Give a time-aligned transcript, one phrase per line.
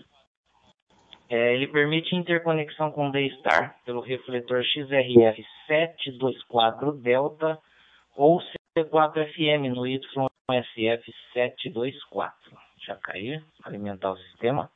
[1.28, 7.58] é, ele permite interconexão com D-Star pelo refletor XRF 724 Delta
[8.16, 8.40] ou
[8.78, 10.35] C4FM no YSF
[11.32, 12.56] 724.
[12.78, 14.70] Já caiu, alimentar o sistema.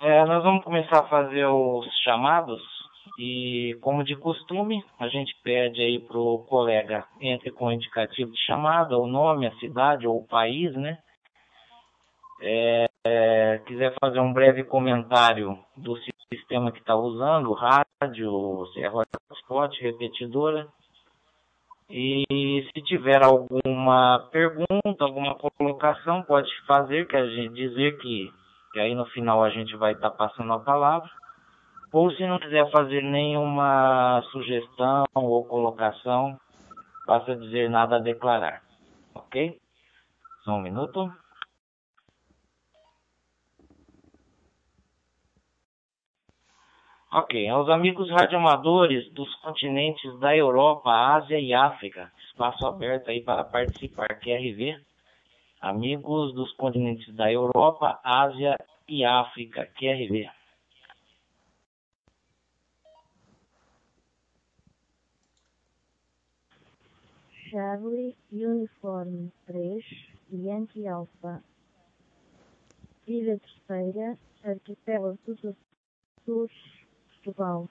[0.00, 2.62] É, nós vamos começar a fazer os chamados
[3.18, 8.40] e, como de costume, a gente pede aí pro colega entre com o indicativo de
[8.40, 10.98] chamada, o nome, a cidade ou o país, né?
[12.44, 15.96] É, é, quiser fazer um breve comentário do
[16.32, 20.66] sistema que está usando, rádio, se é hotspot, repetidora.
[21.88, 22.24] E
[22.74, 28.32] se tiver alguma pergunta, alguma colocação, pode fazer, que a gente dizer que,
[28.72, 31.08] que aí no final a gente vai estar tá passando a palavra.
[31.92, 36.40] Ou se não quiser fazer nenhuma sugestão ou colocação,
[37.06, 38.62] basta dizer nada a declarar.
[39.14, 39.60] Ok?
[40.44, 41.21] Só um minuto.
[47.14, 53.44] Ok, aos amigos radioamadores dos continentes da Europa, Ásia e África, espaço aberto aí para
[53.44, 54.80] participar, QRV.
[55.60, 58.56] Amigos dos continentes da Europa, Ásia
[58.88, 60.30] e África, QRV.
[67.50, 69.84] Charlie Uniforme 3
[70.32, 71.44] Yankee Alpha.
[73.06, 76.81] Ilha Terceira, Arquipélago dos Açores,
[77.22, 77.68] Portugal.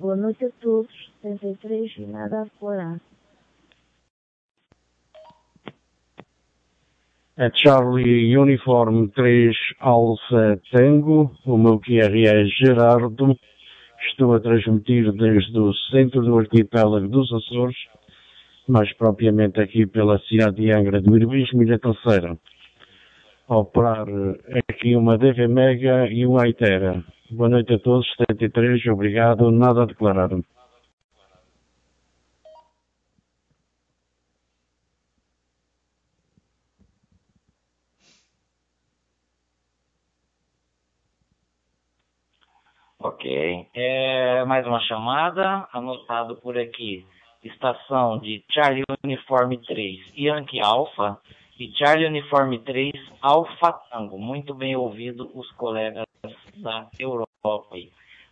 [0.00, 0.90] Boa noite a todos,
[1.22, 3.00] 73 e nada a declarar.
[7.36, 13.36] É Charlie Uniforme 3 Alfa Tango, o meu QR é Gerardo,
[14.10, 17.76] estou a transmitir desde o centro do arquipélago dos Açores,
[18.68, 22.36] mais propriamente aqui pela cidade de Angra do Heroísmo, Ilha Terceira.
[23.48, 24.06] A operar
[24.68, 27.02] aqui uma DV Mega e um Aitera.
[27.34, 30.28] Boa noite a todos, 73, obrigado, nada a declarar.
[42.98, 47.06] Ok, é, mais uma chamada, anotado por aqui
[47.42, 51.18] estação de Charlie Uniforme 3 Yankee Alpha
[51.58, 54.18] e Charlie Uniforme 3 Alpha Tango.
[54.18, 56.11] Muito bem ouvido os colegas
[56.56, 57.76] da Europa.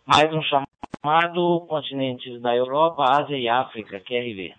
[0.05, 4.53] Mais um chamado continentes da Europa, Ásia e África, QRV.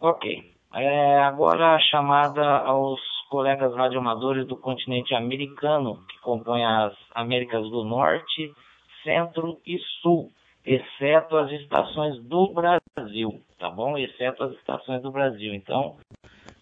[0.00, 0.52] Ok.
[0.74, 3.00] É, agora a chamada aos
[3.30, 8.52] colegas radioamadores do continente americano, que compõem as Américas do Norte,
[9.02, 10.30] Centro e Sul,
[10.64, 13.98] exceto as estações do Brasil, tá bom?
[13.98, 15.54] Exceto as estações do Brasil.
[15.54, 15.96] Então,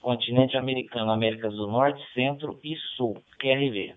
[0.00, 3.94] continente americano, Américas do Norte, Centro e Sul, QRV.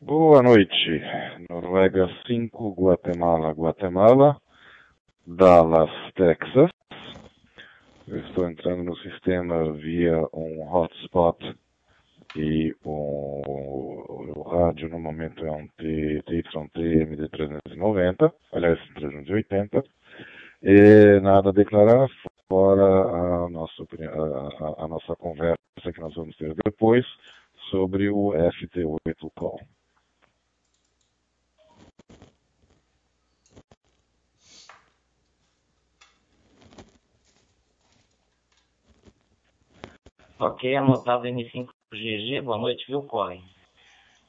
[0.00, 1.02] Boa noite.
[1.50, 4.40] Noruega 5, Guatemala, Guatemala,
[5.26, 6.70] Dallas, Texas.
[8.08, 11.54] Eu estou entrando no sistema via um hotspot
[12.36, 16.42] e um, o, rádio no momento é um TYT
[16.76, 19.82] MD390, aliás 380.
[20.62, 22.08] E nada a declarar,
[22.48, 25.56] fora a nossa, a, a nossa conversa
[25.92, 27.06] que nós vamos ter depois
[27.70, 29.60] sobre o FT8 Call.
[40.38, 41.26] Ok, anotado
[41.92, 43.42] N5GG, boa noite, viu, Colin?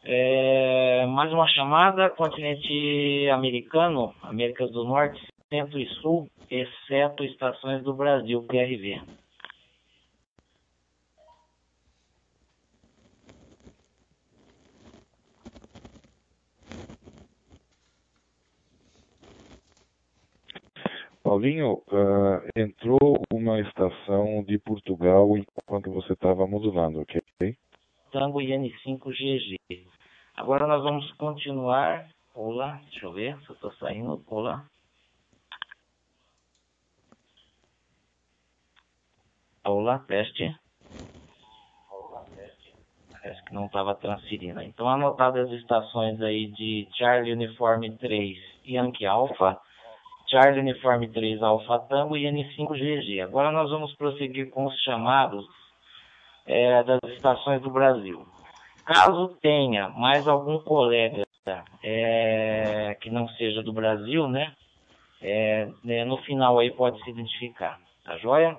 [0.03, 7.93] É, mais uma chamada, continente americano, Américas do Norte, Centro e Sul, exceto estações do
[7.93, 9.01] Brasil, QRV.
[21.31, 27.21] Paulinho, uh, entrou uma estação de Portugal enquanto você estava modulando, ok?
[28.11, 29.55] Tango IN5GG.
[30.35, 32.09] Agora nós vamos continuar.
[32.35, 34.21] Olá, deixa eu ver se eu estou saindo.
[34.27, 34.65] Olá.
[39.63, 40.53] Olá, teste.
[43.09, 44.61] Parece que não estava transferindo.
[44.61, 49.57] Então, anotadas as estações aí de Charlie Uniforme 3 Yankee Alpha
[50.31, 53.21] Charlie Uniforme 3 Alpha Tango e N5GG.
[53.21, 55.45] Agora nós vamos prosseguir com os chamados
[56.45, 58.25] é, das estações do Brasil.
[58.85, 61.27] Caso tenha mais algum colega
[61.83, 64.53] é, que não seja do Brasil, né?
[65.21, 68.57] É, né, no final aí pode se identificar, tá joia?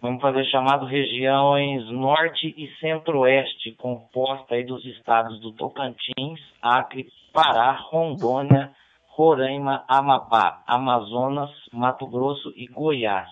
[0.00, 7.72] Vamos fazer chamado regiões norte e centro-oeste, composta aí dos estados do Tocantins, Acre, Pará,
[7.72, 8.72] Rondônia,
[9.14, 13.28] Roraima, Amapá, Amazonas, Mato Grosso e Goiás,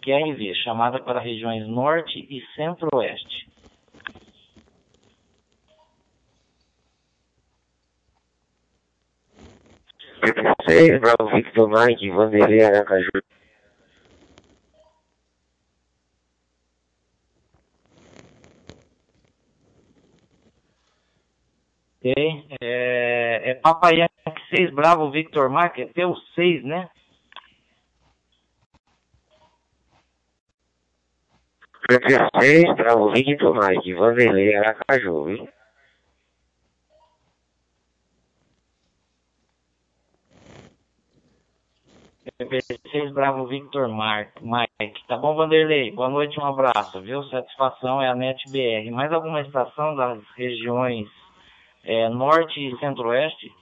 [0.00, 3.48] que é chamada para regiões Norte e Centro-Oeste.
[10.20, 13.10] PPC, Bravo Victor Mike, Vanderlei Aracaju.
[22.00, 22.12] Ok,
[22.60, 23.60] é, é
[24.54, 26.90] 6 Bravo Victor Mark, é teu 6, né?
[31.86, 35.48] Franquia 6, Bravo Victor Mike, Vanderlei Aracaju, viu?
[42.38, 45.06] PP6 Bravo Victor Mark, Mike.
[45.06, 45.92] Tá bom, Vanderlei?
[45.92, 47.22] Boa noite, um abraço, viu?
[47.24, 48.90] Satisfação é a NetBR.
[48.90, 51.08] Mais alguma estação das regiões
[51.84, 53.61] é, Norte e Centro-Oeste?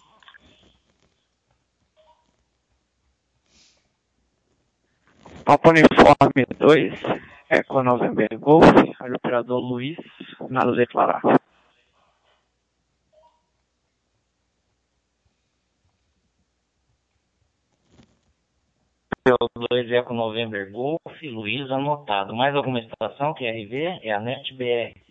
[5.50, 7.02] Papa Uniforme 2,
[7.50, 8.64] Eco November Golf,
[9.00, 9.98] Rádio Operador Luiz,
[10.48, 11.20] nada a declarar.
[19.26, 22.32] P2 Eco November Golf, Luiz anotado.
[22.32, 24.06] Mais alguma estação que é RV?
[24.06, 25.09] É a NetBR.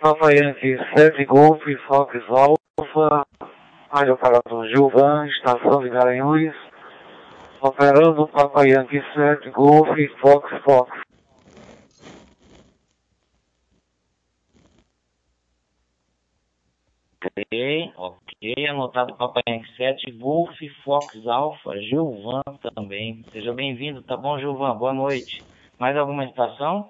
[0.00, 2.14] Nova Yankee 7 Golf, Fox
[3.90, 6.54] Rádio Operador Gilvan, Estação de Garanhuns,
[7.60, 9.88] operando Papa Yankee 7 Golf,
[10.20, 10.96] Fox Fox.
[17.24, 22.42] Ok, ok, anotado Papa Yankee 7 Golf, Fox Alpha, Gilvan
[22.76, 23.24] também.
[23.32, 24.76] Seja bem-vindo, tá bom, Gilvan?
[24.76, 25.42] Boa noite.
[25.76, 26.88] Mais alguma estação?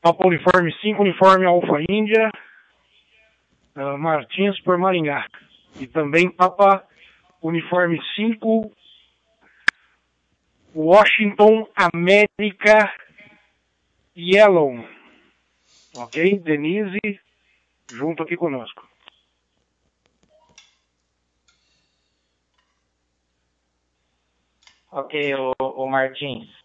[0.00, 2.30] Papa Uniforme 5, Uniforme Alfa Índia,
[3.76, 5.26] uh, Martins por Maringá.
[5.78, 6.86] E também Papa
[7.42, 8.72] Uniforme 5,
[10.74, 12.92] Washington América
[14.16, 14.84] Yellow.
[15.96, 16.38] Ok?
[16.38, 17.20] Denise,
[17.92, 18.88] junto aqui conosco.
[24.92, 26.59] Ok, o, o Martins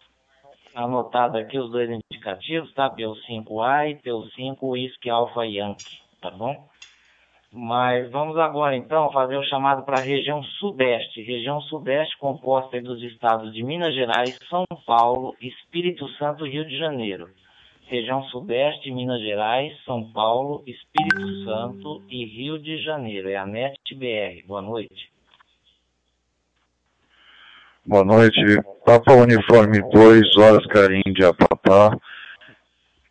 [0.76, 2.90] anotado aqui os dois indicativos, tá?
[2.90, 6.68] PO5A e PO5 Whisky Alpha Yankee, tá bom?
[7.50, 11.22] Mas vamos agora então fazer o chamado para a região sudeste.
[11.22, 16.76] Região sudeste composta dos estados de Minas Gerais, São Paulo, Espírito Santo e Rio de
[16.76, 17.30] Janeiro.
[17.86, 23.30] Região sudeste, Minas Gerais, São Paulo, Espírito Santo e Rio de Janeiro.
[23.30, 24.44] É a NetBR.
[24.46, 25.15] Boa noite.
[27.88, 28.40] Boa noite.
[28.84, 31.96] Papa Uniforme 2, Oscar Índia Papá,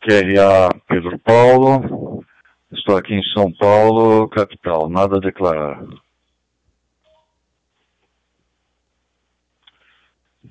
[0.01, 2.25] QRA Pedro Paulo.
[2.73, 4.89] Estou aqui em São Paulo, capital.
[4.89, 5.81] Nada a declarar.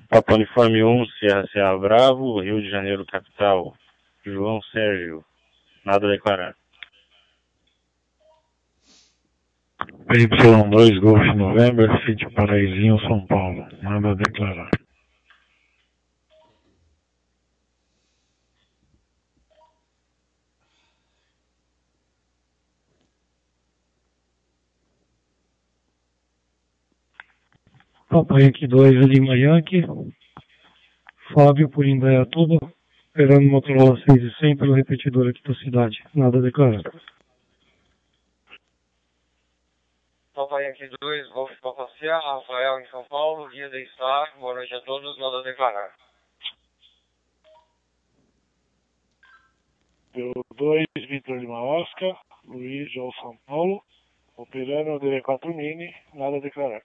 [0.09, 3.75] Papa Uniforme 1, CRCA Bravo, Rio de Janeiro, capital.
[4.25, 5.23] João Sérgio.
[5.85, 6.55] Nada a declarar.
[10.07, 13.65] PY2 Golf November, Sítio Paraizinho, São Paulo.
[13.81, 14.69] Nada a declarar.
[28.09, 29.85] Papa Yankee 2, Lima Yankee.
[31.33, 32.59] Fábio por Indaiatuba,
[33.09, 35.97] operando Motorola 6 e 100 pelo repetidor aqui da cidade.
[36.13, 36.83] Nada a declarar.
[40.35, 44.75] Papa Yankee 2, Golf Papa Sierra, Rafael em São Paulo, Guia da Star, boa noite
[44.75, 45.95] a todos, nada a declarar.
[50.11, 53.81] Pelo 2, Vitor Lima Oscar, Luiz João São Paulo,
[54.35, 56.81] operando o DV4 Mini, nada a declarar.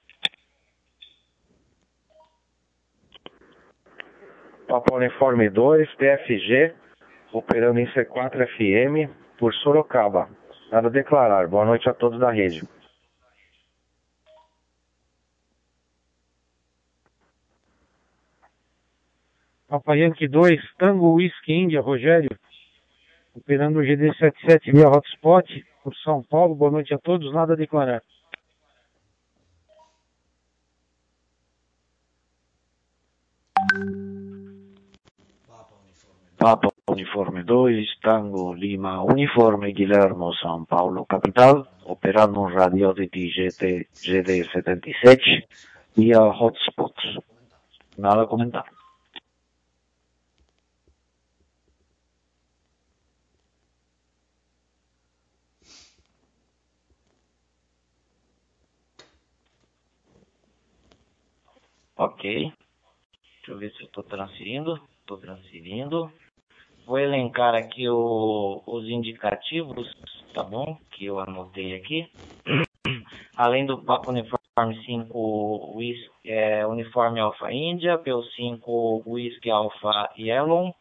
[4.69, 6.73] Papa Uniforme 2, TFG,
[7.33, 10.31] operando em C4 FM por Sorocaba.
[10.71, 11.49] Nada a declarar.
[11.49, 12.63] Boa noite a todos da rede.
[19.71, 22.37] Papa Yankee 2, Tango Whisky India, Rogério,
[23.33, 25.47] operando o GD77 via hotspot
[25.85, 26.57] por São Paulo.
[26.57, 28.03] Boa noite a todos, nada a declarar.
[36.37, 43.87] Papa Uniforme 2, Tango Lima Uniforme Guilhermo São Paulo capital, operando um radio de GT
[43.95, 45.45] GD77
[45.97, 47.21] via hotspots.
[47.97, 48.80] Nada a comentar.
[62.01, 62.23] Ok.
[62.23, 64.81] Deixa eu ver se eu estou transferindo.
[65.01, 66.11] Estou transferindo.
[66.87, 69.95] Vou elencar aqui o, os indicativos,
[70.33, 70.79] tá bom?
[70.93, 72.11] Que eu anotei aqui.
[73.37, 80.75] Além do Papa Uniforme 5 Whisky, é, Uniforme Alpha India, PO5 Whisky Alpha Yellow,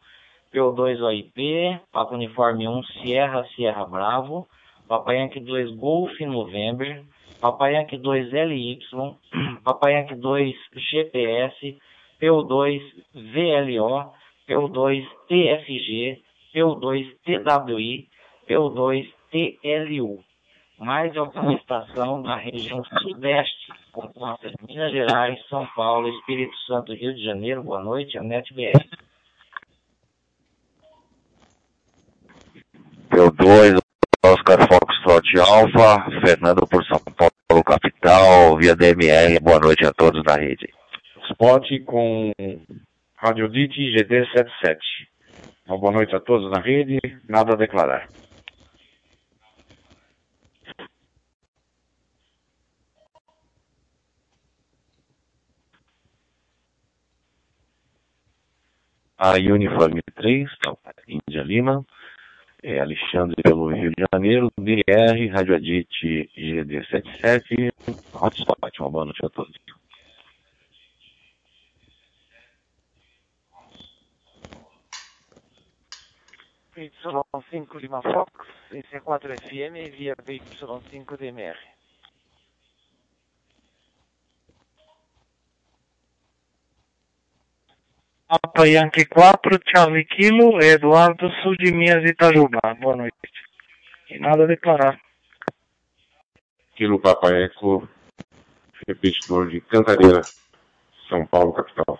[0.54, 4.48] PO2 OIP, Papa Uniforme 1 Sierra Sierra Bravo,
[4.88, 7.04] Papa Yankee 2 Golf November,
[7.40, 8.78] Papa Yankee 2 LY,
[9.64, 11.78] Papa Yankee 2 GPS,
[12.20, 12.82] PO2
[13.14, 14.12] VLO,
[14.46, 16.22] PO2 TFG,
[16.54, 18.08] PO2 TWI,
[18.48, 20.22] PO2 TLU.
[20.78, 27.14] Mais alguma estação da região sudeste, como nossas Minas Gerais, São Paulo, Espírito Santo, Rio
[27.14, 27.62] de Janeiro.
[27.62, 28.88] Boa noite, a NetBR.
[33.10, 33.78] P2,
[34.24, 34.58] Oscar
[35.02, 39.40] Foxtrot Alpha, Fernando por São Paulo capital, via DMR.
[39.40, 40.68] Boa noite a todos da rede.
[41.30, 42.32] Spot com
[43.16, 44.78] Radiodite GD77.
[45.66, 48.08] Uma boa noite a todos na rede, nada a declarar.
[59.16, 60.48] A Uniforme 3,
[61.06, 61.84] Índia Lima,
[62.62, 67.72] é Alexandre pelo Rio de Janeiro, BR, Rádio Adit GD77,
[68.14, 69.54] Hotspot, uma boa noite a todos.
[76.76, 78.32] Y5 Lima Fox,
[78.72, 81.79] EC4 FM via PY5 DMR.
[88.30, 92.60] Papa Yankee 4, Charlie Kilo, Eduardo Sul de Minas Itajuba.
[92.80, 93.16] Boa noite.
[94.08, 95.00] E nada a declarar.
[96.76, 97.88] Quilo Papa Eco,
[98.86, 100.20] repetidor de Cantareira,
[101.08, 101.98] São Paulo, capital.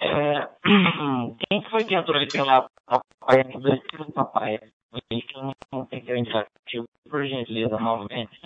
[0.00, 0.48] É,
[1.48, 4.58] quem foi que entrou ali pela papai do papai?
[4.58, 8.40] Que eu não tenho que eu indicativo, por gentileza, novamente.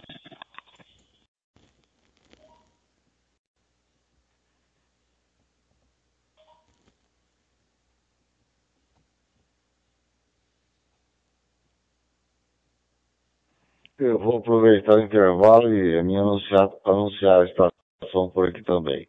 [13.98, 19.08] Eu vou aproveitar o intervalo e me anunciar, anunciar a estação por aqui também.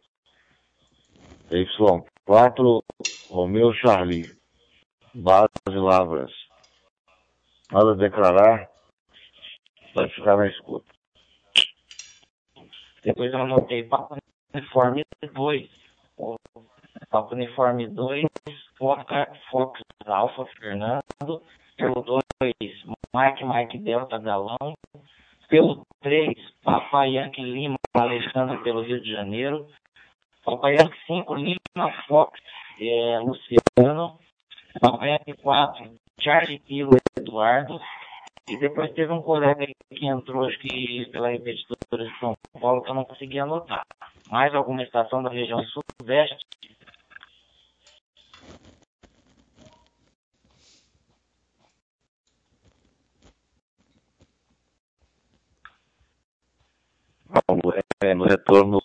[1.50, 2.82] Y4
[3.28, 4.24] Romeu Charlie,
[5.12, 6.30] Base Lavras.
[7.72, 8.68] Nada a declarar,
[9.94, 10.86] vai ficar na escuta.
[13.02, 14.16] Depois eu anotei Papo
[14.54, 15.04] Uniforme
[15.34, 15.70] 2.
[16.16, 16.36] O
[17.10, 18.26] Papo Uniforme 2,
[18.76, 19.04] Fox,
[19.50, 21.42] Fox Alpha Fernando.
[21.76, 22.54] Pelo 2,
[23.14, 24.74] Mike Mike Delta Galão.
[25.48, 29.66] Pelo 3, Papai Yankee Lima Alexandre pelo Rio de Janeiro.
[30.46, 32.40] Yankee 5, Lima Fox
[32.80, 34.18] é, Luciano.
[35.02, 37.80] Yankee 4, Charlie Kilo Eduardo.
[38.48, 42.90] E depois teve um colega que entrou, acho que pela repetidora de São Paulo, que
[42.90, 43.84] eu não consegui anotar.
[44.28, 46.36] Mais alguma estação da região sudeste?
[57.46, 58.80] Paulo, é, no retorno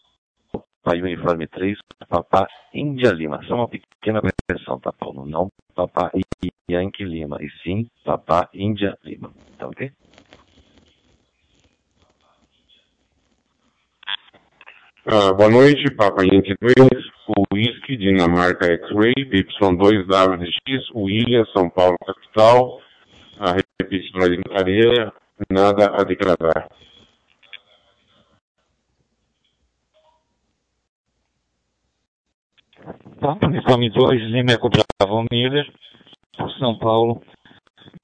[0.85, 3.43] Pai Uniforme 3, Papá Índia Lima.
[3.47, 5.25] Só uma pequena correção, tá, Paulo?
[5.25, 6.11] Não Papá
[6.69, 9.33] Yankee Lima, e sim Papá Índia Lima.
[9.57, 9.91] Tá ok?
[15.07, 16.75] Ah, boa noite, Papa Yankee 2,
[17.51, 22.79] Whisky, Dinamarca X-Ray, Y2WX, William, São Paulo, capital,
[23.39, 25.13] a repetidora de brincadeira,
[25.51, 26.69] nada a declarar.
[33.25, 35.65] Papa Uniforme 2, Lima Eco Bravo Miller,
[36.59, 37.23] São Paulo,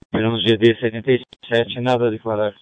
[0.10, 2.56] pelo GD 77, nada a declarar.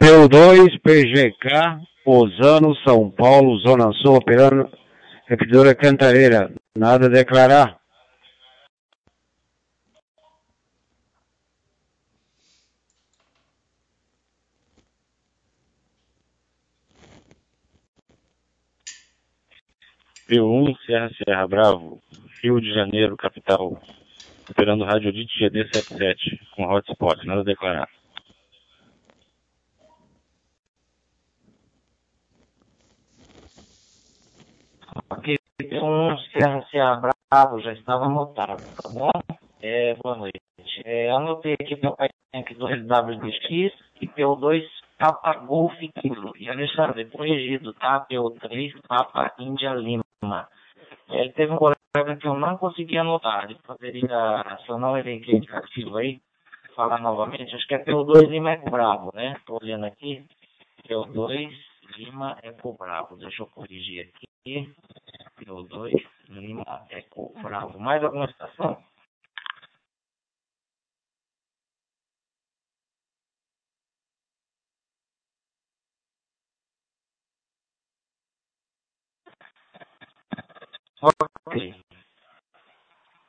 [0.00, 4.70] PU2, PGK, Osano, São Paulo, Zona Sul, operando
[5.26, 6.50] repetidora Cantareira.
[6.74, 7.78] Nada a declarar.
[20.28, 22.02] P1, Serra Serra Bravo,
[22.42, 23.80] Rio de Janeiro, capital.
[24.50, 27.88] Operando rádio DIT GD77, com hotspot, nada a declarar.
[35.10, 35.38] Ok,
[35.82, 36.16] um
[36.70, 39.10] Serra Bravo já estava anotado, tá bom?
[39.62, 40.40] É, boa noite.
[40.84, 44.64] É, anotei aqui meu pai Tank 2WDX e PO2
[44.98, 46.32] Papa Golf Kilo.
[46.36, 48.04] E Alexandre, corrigido, tá?
[48.10, 50.05] PO3 Papa Índia Lima.
[51.08, 53.44] É, teve um colega que eu não consegui anotar.
[53.44, 56.20] Ele poderia, se eu não elenquei indicativo aí,
[56.74, 57.54] falar novamente.
[57.54, 59.36] Acho que é PO2 Lima Eco Bravo, né?
[59.46, 60.24] Tô olhando aqui.
[60.86, 61.50] PO2
[61.96, 63.16] Lima Eco Bravo.
[63.16, 64.74] Deixa eu corrigir aqui.
[65.40, 67.78] PO2 Lima Eco Bravo.
[67.78, 68.76] Mais alguma estação?
[81.02, 81.74] Ok.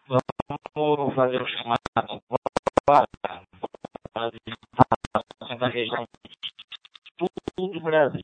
[0.08, 1.82] Vamos fazer o chamado
[2.86, 3.06] para
[5.60, 6.06] da região
[7.58, 8.22] do Brasil.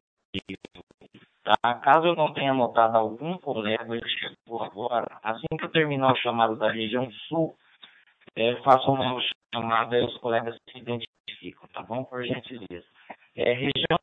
[1.44, 1.58] Tá?
[1.82, 6.18] Caso eu não tenha anotado algum colega que chegou agora, assim que eu terminar o
[6.18, 7.58] chamado da região sul,
[8.36, 9.20] é, faço uma
[9.54, 12.06] chamada e os colegas se identificam, tá bom?
[12.06, 12.88] Por gentileza.
[13.36, 13.98] É, região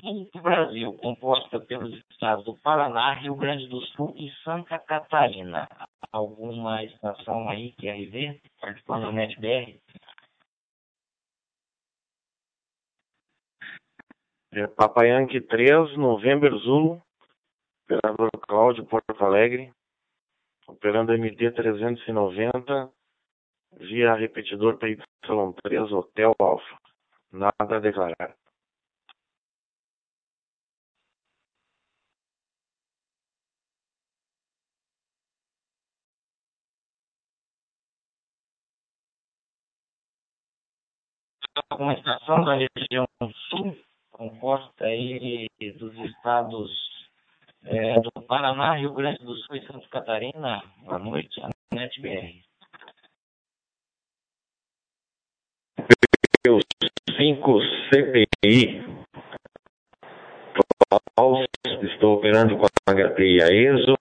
[0.00, 5.66] sul do Brasil, composta pelos estados do Paraná, Rio Grande do Sul e Santa Catarina.
[6.12, 9.80] Alguma estação aí que é RV, participando do NetBR?
[14.52, 17.02] É, Papa Yankee 3, November Zulu,
[17.84, 19.72] operador Cláudio Porto Alegre,
[20.66, 22.90] operando MD 390,
[23.78, 26.78] via repetidor PY3 Hotel Alfa.
[27.30, 28.34] Nada a declarar.
[41.78, 43.06] Uma estação da região
[43.48, 43.76] sul,
[44.10, 46.70] composta aí dos estados
[47.64, 50.62] é, do Paraná, Rio Grande do Sul e Santa Catarina.
[50.84, 52.42] Boa noite, a NetBR.
[56.46, 56.60] Eu
[57.16, 58.84] 5 CPI.
[61.82, 63.96] Estou operando com a HTI AESO,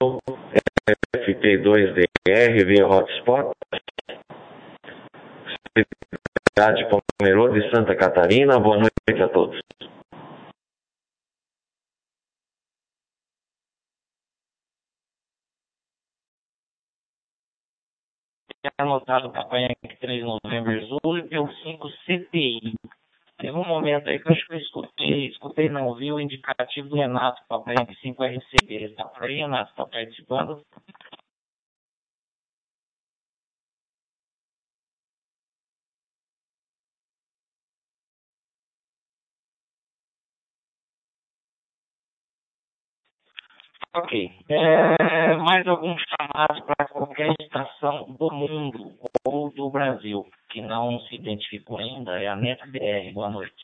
[1.16, 3.52] FT2DR via hotspot.
[6.58, 8.60] Cidade Pomerode de Santa Catarina.
[8.60, 9.60] Boa noite a todos.
[18.80, 22.74] anotado Yankee 3 de novembro azul e pelo 5 CPI.
[23.38, 26.90] Teve um momento aí que eu acho que eu escutei, escutei não, vi o indicativo
[26.90, 28.74] do Renato, Papai Yankee 5 RCB.
[28.74, 29.76] Ele tá por aí, Renato?
[29.76, 30.64] Tá participando?
[43.98, 44.32] Ok.
[44.50, 48.92] É, mais alguns chamados para qualquer estação do mundo
[49.26, 53.12] ou do Brasil que não se identificou ainda é a NetBR.
[53.14, 53.56] Boa noite.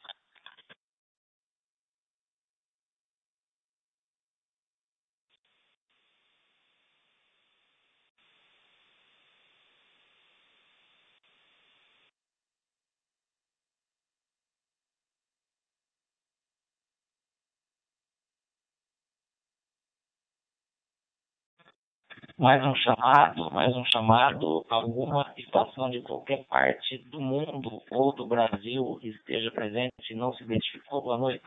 [22.43, 28.27] Mais um chamado, mais um chamado, alguma estação de qualquer parte do mundo ou do
[28.27, 31.01] Brasil esteja presente e não se identificou.
[31.01, 31.41] Boa noite.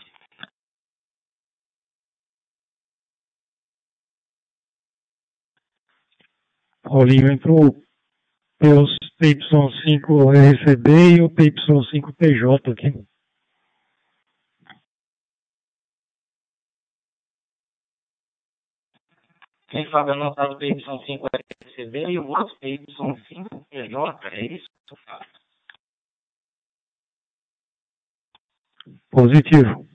[6.83, 7.77] Paulinho entrou
[8.59, 13.16] pelos PY5 RCB e o PY5 PJ aqui.
[19.77, 21.29] Quem sabe anotar o PY5
[21.63, 24.67] RCB e o outro PY5 PJ, é isso?
[29.11, 29.87] Positivo.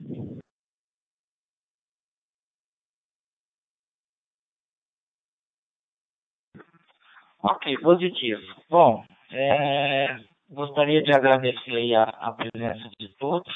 [7.42, 8.40] Ok, positivo.
[8.70, 10.16] Bom, é,
[10.48, 13.52] gostaria de agradecer a, a, presença de todos,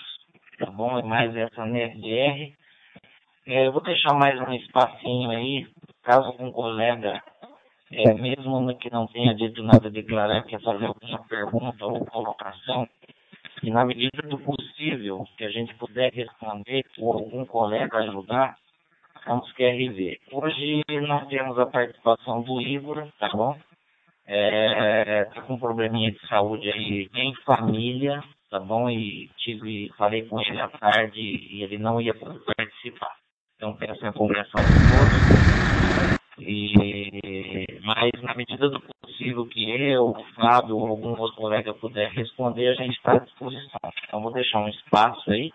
[0.58, 0.98] tá bom?
[0.98, 2.52] E mais essa NFDR.
[3.46, 5.68] É, eu vou deixar mais um espacinho aí,
[6.06, 7.20] caso algum colega,
[7.90, 12.88] é, mesmo que não tenha dito nada declarar, quer fazer alguma pergunta ou colocação,
[13.60, 18.56] e na medida do possível que a gente puder responder ou algum colega ajudar,
[19.26, 20.20] vamos querer ver.
[20.30, 23.58] Hoje nós temos a participação do Igor, tá bom?
[24.26, 28.90] é, tá com um probleminha de saúde aí em família, tá bom?
[28.90, 33.14] E tive, falei com ele à tarde e ele não ia participar.
[33.56, 35.65] Então peço a compreensão de todos.
[36.38, 42.11] E, mas na medida do possível que eu, o Fábio ou algum outro colega puder
[42.11, 43.81] responder, a gente está à disposição.
[44.07, 45.51] Então vou deixar um espaço aí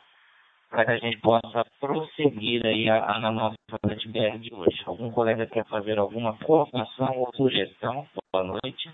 [0.69, 4.81] para que a gente possa prosseguir aí a, a, na nossa NetBR de hoje.
[4.85, 8.07] Algum colega quer fazer alguma colocação ou sugestão?
[8.31, 8.89] Boa noite.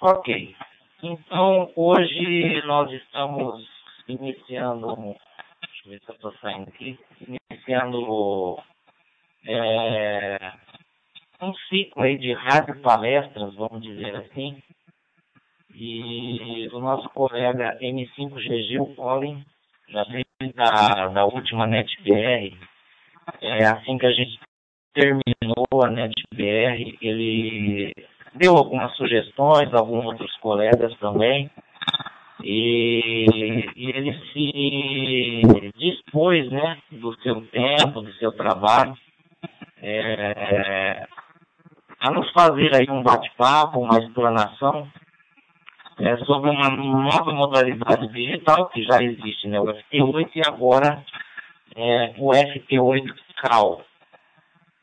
[0.00, 0.54] Ok.
[1.02, 3.68] Então, hoje nós estamos
[4.06, 8.58] iniciando, deixa eu ver se eu estou saindo aqui, iniciando
[9.44, 10.52] é,
[11.42, 14.62] um ciclo aí de rádio palestras, vamos dizer assim,
[15.74, 19.44] e o nosso colega M5GG, o Colin,
[19.88, 22.56] já desde da, da última NetBR,
[23.40, 24.38] é, assim que a gente
[24.94, 27.92] terminou a NetBR, ele
[28.34, 31.50] deu algumas sugestões, alguns outros colegas também,
[32.42, 33.26] e,
[33.76, 38.96] e, ele se dispôs, né, do seu tempo, do seu trabalho,
[39.82, 41.06] é,
[42.00, 44.88] a nos fazer aí um bate-papo, uma explanação
[45.98, 51.04] é, sobre uma nova modalidade digital que já existe, né, o FT8 e agora
[51.74, 53.82] é, o FT8 CAL.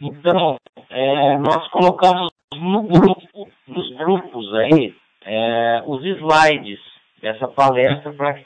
[0.02, 0.58] Então,
[0.90, 6.80] é, nós colocamos no grupo, nos grupos aí, é, os slides
[7.22, 8.46] dessa palestra para que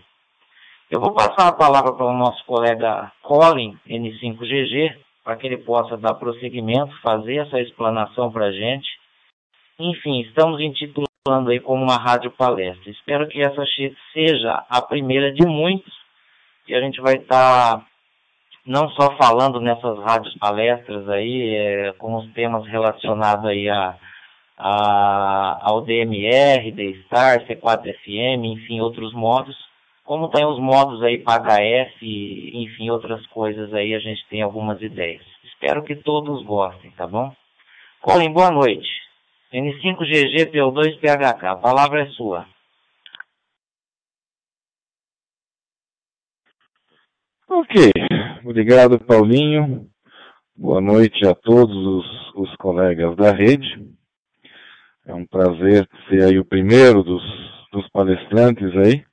[0.90, 5.96] Eu vou passar a palavra para o nosso colega Colin, N5GG, para que ele possa
[5.96, 8.90] dar prosseguimento, fazer essa explanação para a gente.
[9.80, 12.90] Enfim, estamos intitulando falando aí como uma rádio palestra.
[12.90, 13.64] Espero que essa
[14.12, 15.94] seja a primeira de muitos
[16.68, 17.86] e a gente vai estar tá
[18.66, 23.96] não só falando nessas rádios palestras aí, é, com os temas relacionados aí a,
[24.58, 29.56] a, ao DMR, D-Star, C4FM, enfim, outros modos,
[30.04, 34.82] como tem os modos aí para HF, enfim, outras coisas aí, a gente tem algumas
[34.82, 35.24] ideias.
[35.44, 37.32] Espero que todos gostem, tá bom?
[38.02, 39.11] Colin, boa noite.
[39.54, 41.46] N5GG-PO2-PHK.
[41.46, 42.48] A palavra é sua.
[47.50, 47.92] Ok.
[48.46, 49.90] Obrigado, Paulinho.
[50.56, 53.92] Boa noite a todos os, os colegas da rede.
[55.06, 57.22] É um prazer ser aí o primeiro dos,
[57.74, 59.04] dos palestrantes aí.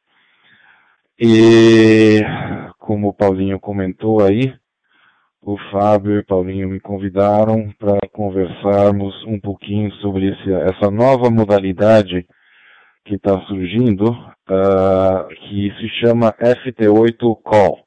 [1.19, 2.21] E
[2.79, 4.55] como o Paulinho comentou aí,
[5.49, 12.27] o Fábio e Paulinho me convidaram para conversarmos um pouquinho sobre esse, essa nova modalidade
[13.03, 17.79] que está surgindo, uh, que se chama FT8 Call.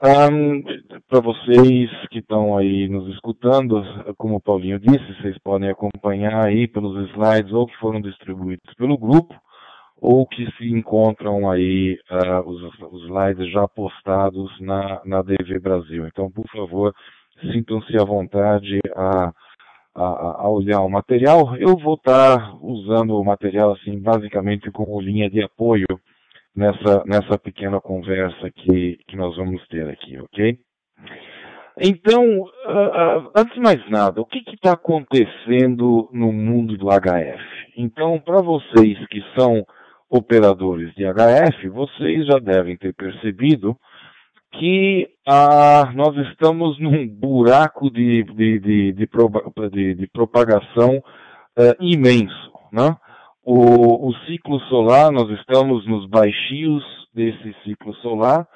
[0.00, 0.62] Um,
[1.08, 3.82] para vocês que estão aí nos escutando,
[4.16, 8.96] como o Paulinho disse, vocês podem acompanhar aí pelos slides ou que foram distribuídos pelo
[8.96, 9.34] grupo,
[10.00, 16.06] ou que se encontram aí uh, os, os, slides já postados na, na DV Brasil.
[16.06, 16.94] Então, por favor,
[17.52, 19.32] sintam-se à vontade a,
[19.94, 21.54] a, a, olhar o material.
[21.56, 25.86] Eu vou estar tá usando o material assim, basicamente como linha de apoio
[26.56, 30.58] nessa, nessa pequena conversa que, que nós vamos ter aqui, ok?
[31.82, 37.42] Então, uh, uh, antes de mais nada, o que está acontecendo no mundo do HF?
[37.76, 39.64] Então, para vocês que são
[40.10, 43.76] operadores de HF, vocês já devem ter percebido
[44.52, 51.02] que uh, nós estamos num buraco de, de, de, de, de propagação
[51.78, 52.96] imenso, né?
[53.42, 58.46] O, o ciclo solar, nós estamos nos baixios desse ciclo solar,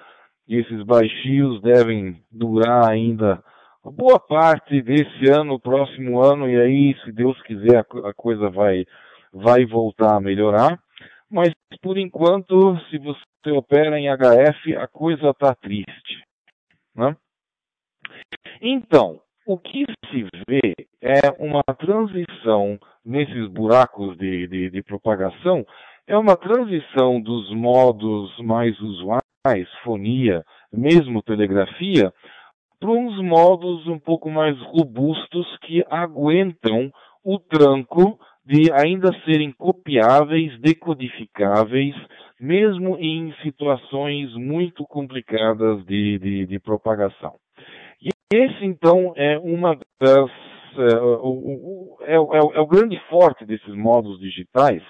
[0.46, 3.42] e esses baixios devem durar ainda
[3.82, 8.84] boa parte desse ano, próximo ano, e aí, se Deus quiser, a, a coisa vai,
[9.32, 10.78] vai voltar a melhorar.
[11.30, 16.24] Mas, por enquanto, se você opera em HF, a coisa está triste.
[16.94, 17.16] Né?
[18.60, 25.66] Então, o que se vê é uma transição nesses buracos de, de, de propagação,
[26.06, 29.22] é uma transição dos modos mais usuais,
[29.82, 32.12] fonia, mesmo telegrafia,
[32.80, 36.90] para uns modos um pouco mais robustos que aguentam
[37.22, 41.94] o tranco de ainda serem copiáveis, decodificáveis,
[42.38, 47.34] mesmo em situações muito complicadas de, de, de propagação.
[48.02, 50.30] E esse, então, é uma das.
[50.76, 54.82] É, o, é, é, é o grande forte desses modos digitais,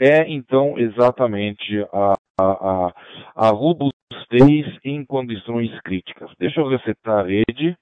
[0.00, 2.92] é então exatamente a, a,
[3.36, 6.30] a robustez em condições críticas.
[6.38, 7.76] Deixa eu resetar a rede.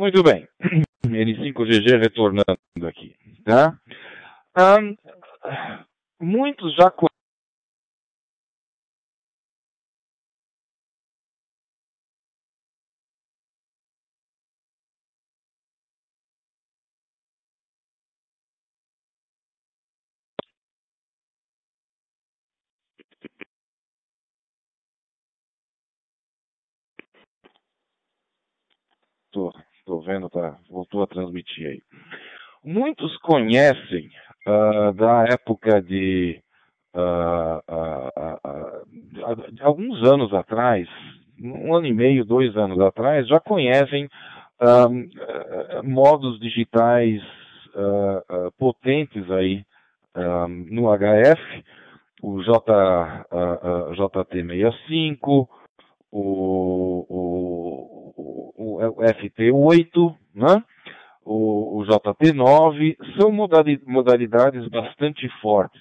[0.00, 0.48] Muito bem.
[1.04, 3.14] N5GG retornando aqui.
[3.44, 3.78] Tá?
[4.56, 4.96] Um,
[6.18, 6.90] muitos já
[30.10, 31.80] vendo, tá, voltou a transmitir aí.
[32.64, 34.10] Muitos conhecem
[34.46, 36.42] uh, da época de,
[36.94, 40.88] uh, uh, de alguns anos atrás,
[41.40, 44.08] um ano e meio, dois anos atrás, já conhecem
[45.82, 47.22] modos digitais
[48.58, 49.64] potentes aí
[50.68, 51.64] no HF,
[52.22, 53.24] o J,
[53.96, 55.48] JT65,
[56.12, 57.69] o, o,
[58.86, 60.62] o, o FT8, né?
[61.24, 65.80] o, o JT9, são modalidades bastante fortes.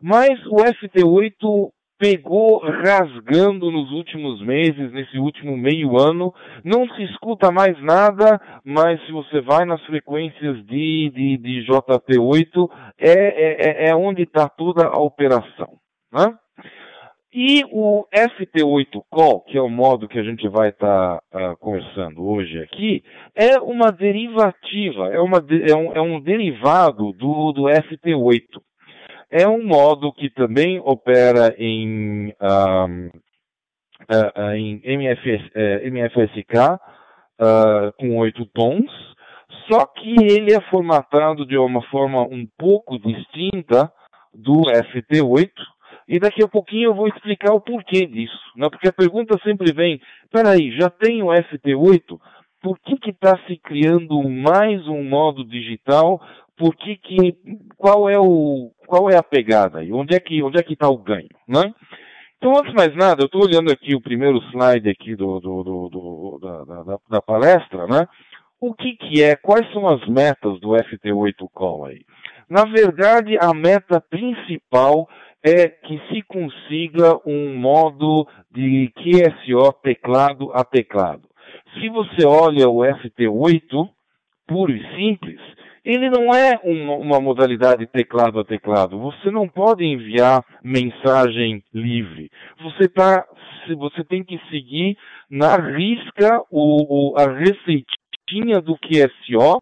[0.00, 6.32] Mas o FT8 pegou rasgando nos últimos meses, nesse último meio ano.
[6.64, 12.70] Não se escuta mais nada, mas se você vai nas frequências de, de, de JT8,
[12.98, 15.78] é, é, é onde está toda a operação.
[16.10, 16.34] Né?
[17.32, 21.56] E o FT8 Call, que é o modo que a gente vai estar tá, uh,
[21.58, 23.04] conversando hoje aqui,
[23.36, 28.60] é uma derivativa, é, uma, é, um, é um derivado do, do FT8.
[29.30, 33.10] É um modo que também opera em, um,
[34.10, 35.52] uh, uh, em MFS,
[35.84, 36.80] MFSK
[37.96, 38.90] com 8 tons,
[39.70, 43.90] só que ele é formatado de uma forma um pouco distinta
[44.34, 45.52] do FT8,
[46.10, 48.36] e daqui a pouquinho eu vou explicar o porquê disso.
[48.56, 48.68] Né?
[48.68, 52.18] Porque a pergunta sempre vem, peraí, já tem o FT8,
[52.60, 56.20] por que está se criando mais um modo digital?
[56.56, 57.36] Por que que,
[57.76, 60.88] qual é o, qual é a pegada e onde é que, onde é que está
[60.88, 61.72] o ganho, né?
[62.36, 65.62] Então, antes de mais nada, eu estou olhando aqui o primeiro slide aqui do, do,
[65.62, 68.08] do, do da, da, da, palestra, né?
[68.60, 72.00] O que que é, quais são as metas do FT8 Call aí?
[72.48, 75.08] Na verdade, a meta principal
[75.44, 81.28] é que se consiga um modo de QSO teclado a teclado.
[81.74, 83.88] Se você olha o FT8,
[84.46, 85.40] puro e simples,
[85.84, 88.98] ele não é uma, uma, modalidade teclado a teclado.
[88.98, 92.30] Você não pode enviar mensagem livre.
[92.62, 93.24] Você tá,
[93.76, 94.96] você tem que seguir
[95.30, 99.58] na risca o, o, a receitinha do QSO.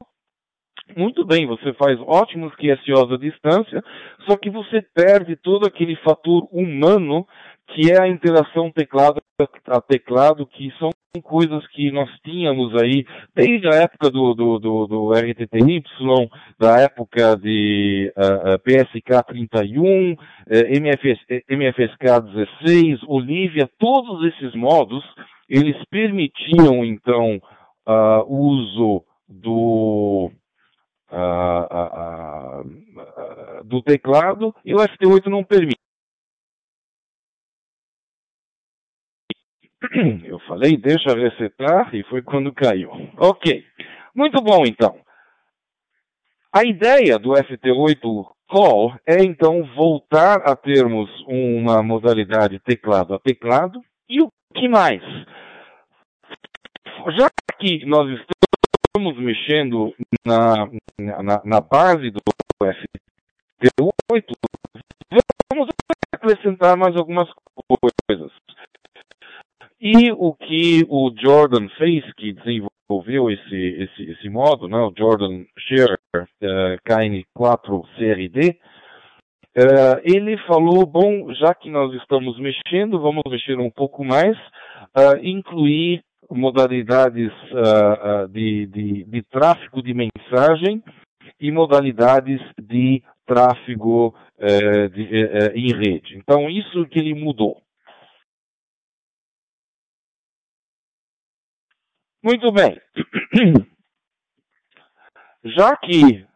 [0.97, 3.83] Muito bem, você faz ótimos QSOs à distância,
[4.27, 7.27] só que você perde todo aquele fator humano
[7.69, 9.21] que é a interação teclado
[9.69, 10.91] a teclado, que são
[11.23, 13.05] coisas que nós tínhamos aí
[13.37, 15.83] desde a época do, do, do, do RTTY,
[16.59, 20.17] da época de uh, uh, PSK 31, uh,
[20.71, 22.21] MFS, MFSK
[22.63, 25.05] 16, Olivia, todos esses modos,
[25.49, 27.37] eles permitiam então
[27.87, 30.33] uh, o uso do
[33.65, 35.79] do teclado e o FT8 não permite.
[40.25, 42.91] Eu falei, deixa resetar, e foi quando caiu.
[43.17, 43.65] Ok.
[44.15, 45.01] Muito bom, então.
[46.53, 53.83] A ideia do FT8 Call é, então, voltar a termos uma modalidade teclado a teclado.
[54.09, 55.03] E o que mais?
[57.19, 58.48] Já que nós estamos
[58.99, 59.95] mexendo
[60.27, 62.21] na, na, na base do
[62.63, 64.25] FT8,
[65.53, 65.69] vamos
[66.13, 67.29] acrescentar mais algumas
[68.07, 68.33] coisas.
[69.81, 75.45] E o que o Jordan fez, que desenvolveu esse, esse, esse modo, né, o Jordan
[75.57, 78.59] Share uh, eh, KN4 CRD,
[79.57, 84.37] uh, ele falou, bom, já que nós estamos mexendo, vamos mexer um pouco mais,
[84.97, 87.33] uh, incluir modalidades
[88.31, 90.83] de, de, de tráfego de mensagem
[91.41, 94.15] e modalidades de tráfego
[94.95, 96.17] de, em rede.
[96.17, 97.63] Então, isso que ele mudou.
[102.23, 102.79] Muito bem.
[105.45, 106.27] Já que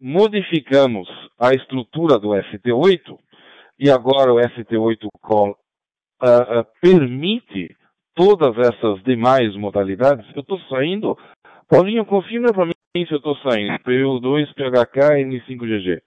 [0.00, 3.18] modificamos a estrutura do FT8
[3.78, 5.50] e agora o FT8 Call
[6.22, 7.76] uh, uh, permite
[8.14, 11.16] todas essas demais modalidades, eu estou saindo.
[11.68, 13.78] Paulinho, confirma para mim se eu estou saindo.
[13.80, 16.02] PU2, PHK, N5GG.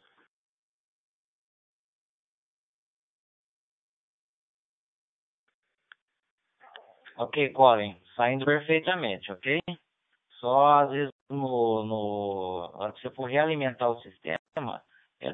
[7.17, 9.59] Ok, Colin saindo perfeitamente, ok?
[10.39, 14.81] Só às vezes no, no na hora que você for realimentar o sistema,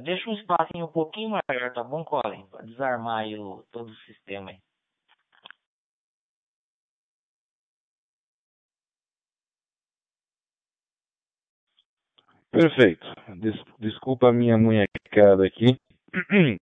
[0.03, 2.45] deixa um espacinho um pouquinho maior, tá bom, Colin?
[2.47, 4.59] Para desarmar o, todo o sistema aí.
[12.51, 13.07] Perfeito.
[13.37, 15.77] Des, desculpa a minha munhecada aqui.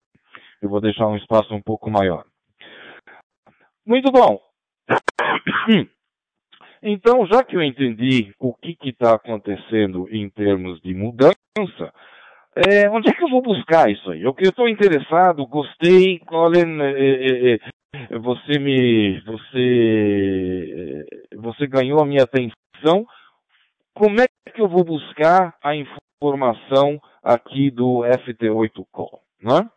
[0.62, 2.26] Eu vou deixar um espaço um pouco maior.
[3.86, 4.40] Muito bom.
[6.88, 11.34] Então, já que eu entendi o que está acontecendo em termos de mudança,
[12.56, 14.22] é, onde é que eu vou buscar isso aí?
[14.22, 22.06] Eu estou interessado, gostei, Colin, é, é, é, você me, você, é, você ganhou a
[22.06, 23.08] minha atenção.
[23.96, 29.22] Como é que eu vou buscar a informação aqui do FT8 Call?
[29.42, 29.70] Né?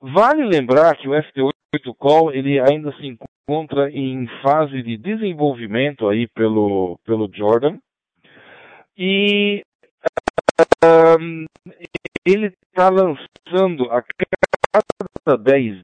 [0.00, 6.08] Vale lembrar que o FT8 Call ele ainda se encontra encontra em fase de desenvolvimento
[6.08, 7.78] aí pelo, pelo Jordan.
[8.96, 9.62] E
[10.84, 11.44] um,
[12.26, 14.02] ele está lançando a
[15.24, 15.80] cada 10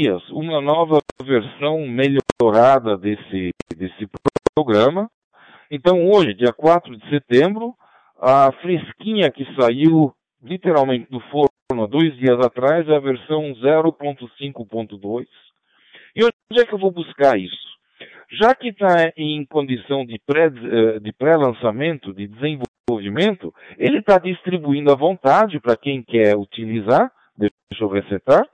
[0.00, 4.08] dias uma nova versão melhorada desse, desse
[4.54, 5.08] programa.
[5.74, 7.72] Então hoje, dia 4 de setembro,
[8.20, 15.24] a fresquinha que saiu literalmente do forno dois dias atrás é a versão 0.5.2
[16.14, 17.72] e onde é que eu vou buscar isso?
[18.38, 24.92] Já que está em condição de eh, pré-lançamento, de, pré de desenvolvimento, ele está distribuindo
[24.92, 27.10] à vontade para quem quer utilizar.
[27.34, 28.46] Deixa eu resetar.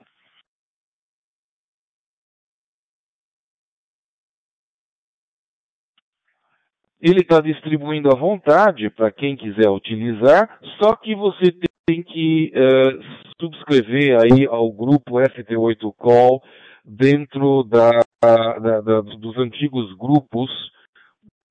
[7.01, 11.53] Ele está distribuindo à vontade para quem quiser utilizar, só que você
[11.87, 13.01] tem que uh,
[13.39, 16.43] subscrever aí ao grupo FT8 Call
[16.83, 20.49] dentro da, da, da, dos antigos grupos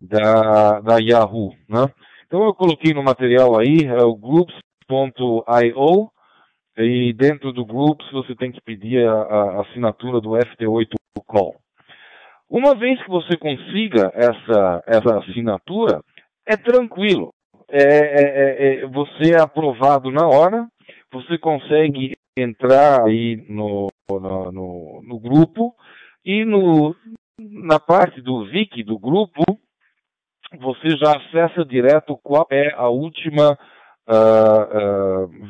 [0.01, 1.55] da, da Yahoo.
[1.69, 1.87] Né?
[2.27, 6.11] Então eu coloquei no material aí é o groups.io
[6.77, 10.95] e dentro do groups você tem que pedir a, a assinatura do FT8
[11.27, 11.57] Call.
[12.51, 16.03] Uma vez que você consiga essa, essa assinatura,
[16.47, 17.33] é tranquilo.
[17.71, 20.67] É, é, é, é você é aprovado na hora,
[21.13, 25.75] você consegue entrar aí no, no, no, no grupo
[26.25, 26.97] e no,
[27.39, 29.43] na parte do wiki do grupo
[30.59, 33.59] você já acessa direto qual é a última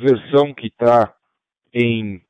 [0.01, 1.15] versão que está
[1.73, 2.21] em,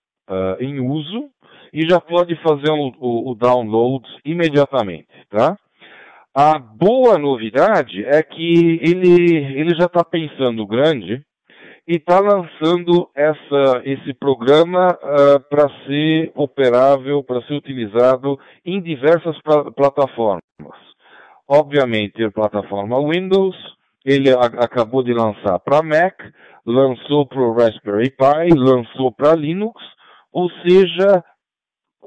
[0.61, 1.31] em uso
[1.73, 5.57] e já pode fazer o, o, o download imediatamente, tá?
[6.35, 11.23] A boa novidade é que ele, ele já está pensando grande
[11.87, 19.37] e está lançando essa, esse programa uh, para ser operável, para ser utilizado em diversas
[19.75, 20.43] plataformas.
[21.49, 23.57] Obviamente, a plataforma Windows,
[24.05, 26.15] ele acabou de lançar para Mac,
[26.65, 29.83] lançou para o Raspberry Pi, lançou para Linux,
[30.31, 31.25] ou seja,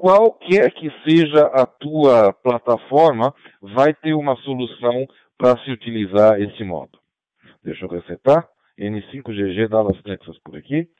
[0.02, 5.06] qualquer que seja a tua plataforma, vai ter uma solução
[5.38, 6.98] para se utilizar esse modo.
[7.62, 8.48] Deixa eu resetar.
[8.76, 10.90] N5GG Dallas, Texas por aqui.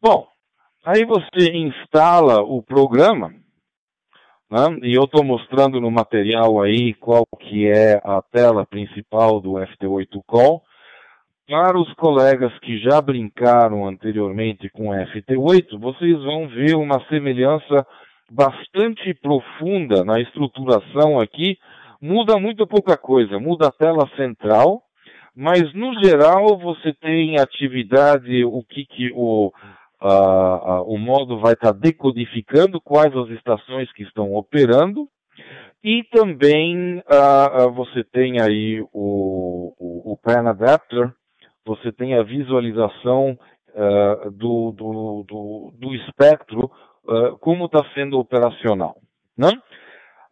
[0.00, 0.28] Bom,
[0.84, 3.34] aí você instala o programa,
[4.48, 4.78] né?
[4.82, 10.22] e eu estou mostrando no material aí qual que é a tela principal do FT8
[10.24, 10.62] Call.
[11.48, 17.86] Para os colegas que já brincaram anteriormente com FT8, vocês vão ver uma semelhança
[18.28, 21.56] bastante profunda na estruturação aqui.
[22.02, 24.82] Muda muito pouca coisa, muda a tela central,
[25.36, 29.52] mas no geral você tem atividade, o que, que o,
[30.02, 35.06] uh, uh, o modo vai estar tá decodificando, quais as estações que estão operando,
[35.84, 41.14] e também uh, você tem aí o, o, o Pan Adapter,
[41.66, 43.36] você tem a visualização
[43.74, 46.70] uh, do, do, do, do, espectro,
[47.04, 48.96] uh, como está sendo operacional.
[49.36, 49.50] Né?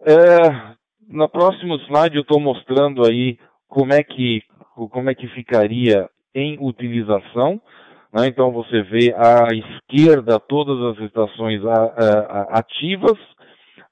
[0.01, 0.77] Uh,
[1.09, 3.37] no próximo slide eu estou mostrando aí
[3.69, 4.43] como é que
[4.91, 7.61] como é que ficaria em utilização.
[8.13, 8.27] Né?
[8.29, 11.61] Então você vê à esquerda todas as estações
[12.51, 13.19] ativas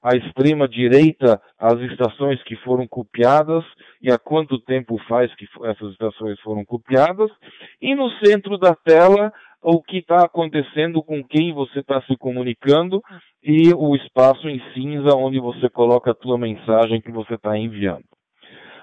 [0.03, 3.63] à extrema direita as estações que foram copiadas
[4.01, 7.31] e há quanto tempo faz que essas estações foram copiadas,
[7.81, 9.31] e no centro da tela
[9.61, 13.01] o que está acontecendo com quem você está se comunicando
[13.41, 18.03] e o espaço em cinza onde você coloca a tua mensagem que você está enviando.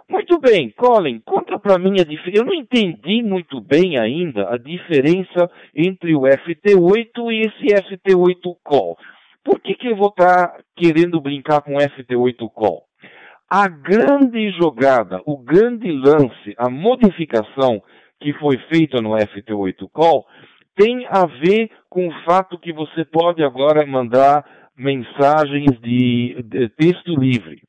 [0.09, 2.39] Muito bem, Colin, conta para mim a diferença.
[2.39, 8.97] Eu não entendi muito bem ainda a diferença entre o FT8 e esse FT8 Call.
[9.45, 12.85] Por que, que eu vou estar tá querendo brincar com FT8 Call?
[13.49, 17.83] A grande jogada, o grande lance, a modificação
[18.21, 20.27] que foi feita no FT8 Call
[20.77, 24.45] tem a ver com o fato que você pode agora mandar
[24.77, 27.63] mensagens de, de texto livre.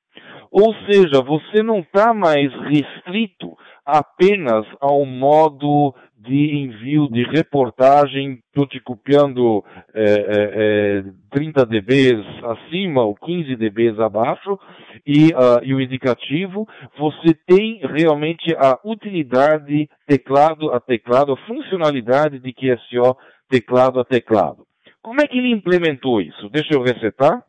[0.51, 3.55] Ou seja, você não está mais restrito
[3.85, 9.63] apenas ao modo de envio de reportagem, estou te copiando
[9.93, 14.59] é, é, 30 dBs acima ou 15 dBs abaixo,
[15.05, 16.67] e, uh, e o indicativo,
[16.97, 23.17] você tem realmente a utilidade teclado a teclado, a funcionalidade de QSO
[23.49, 24.67] teclado a teclado.
[25.01, 26.49] Como é que ele implementou isso?
[26.49, 27.43] Deixa eu resetar.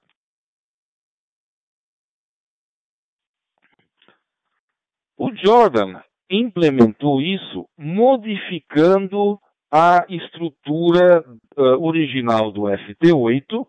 [5.19, 6.01] O Jordan
[6.33, 9.39] implementou isso modificando
[9.71, 11.25] a estrutura
[11.57, 13.67] uh, original do FT8.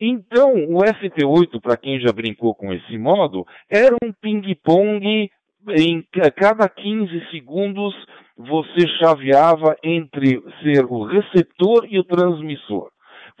[0.00, 5.30] Então, o FT8, para quem já brincou com esse modo, era um ping-pong
[5.68, 6.02] em
[6.36, 7.94] cada 15 segundos
[8.36, 12.90] você chaveava entre ser o receptor e o transmissor.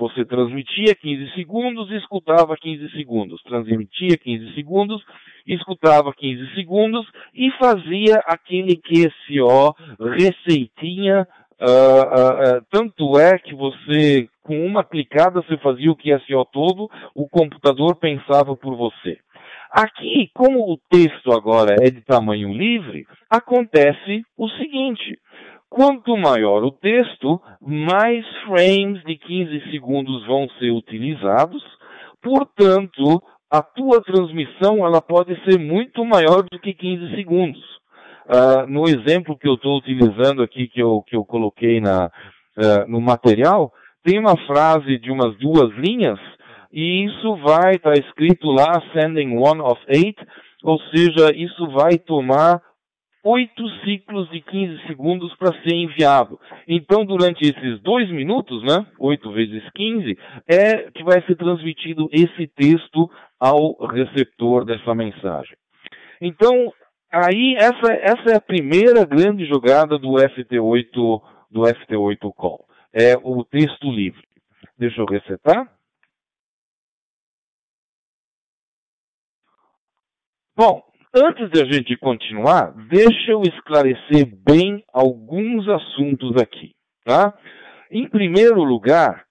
[0.00, 3.42] Você transmitia 15 segundos escutava 15 segundos.
[3.42, 5.04] Transmitia 15 segundos
[5.46, 9.74] escutava 15 segundos e fazia aquele QSO
[10.16, 11.26] receitinha.
[11.60, 16.88] Uh, uh, uh, tanto é que você, com uma clicada, você fazia o QSO todo,
[17.14, 19.18] o computador pensava por você.
[19.70, 25.18] Aqui, como o texto agora é de tamanho livre, acontece o seguinte.
[25.70, 31.62] Quanto maior o texto, mais frames de 15 segundos vão ser utilizados,
[32.20, 37.62] portanto, a tua transmissão ela pode ser muito maior do que 15 segundos.
[38.26, 42.88] Uh, no exemplo que eu estou utilizando aqui, que eu, que eu coloquei na, uh,
[42.88, 46.18] no material, tem uma frase de umas duas linhas,
[46.72, 50.16] e isso vai estar tá escrito lá, sending one of eight,
[50.64, 52.60] ou seja, isso vai tomar
[53.24, 56.38] oito ciclos de 15 segundos para ser enviado.
[56.66, 62.46] Então, durante esses dois minutos, né, 8 vezes 15, é que vai ser transmitido esse
[62.48, 65.56] texto ao receptor dessa mensagem.
[66.20, 66.72] Então,
[67.12, 72.64] aí essa, essa é a primeira grande jogada do FT8 do FT8 Call.
[72.92, 74.22] É o texto livre.
[74.78, 75.70] Deixa eu resetar.
[80.56, 86.72] Bom, antes de a gente continuar, deixa eu esclarecer bem alguns assuntos aqui,
[87.04, 87.34] tá?
[87.90, 89.24] Em primeiro lugar,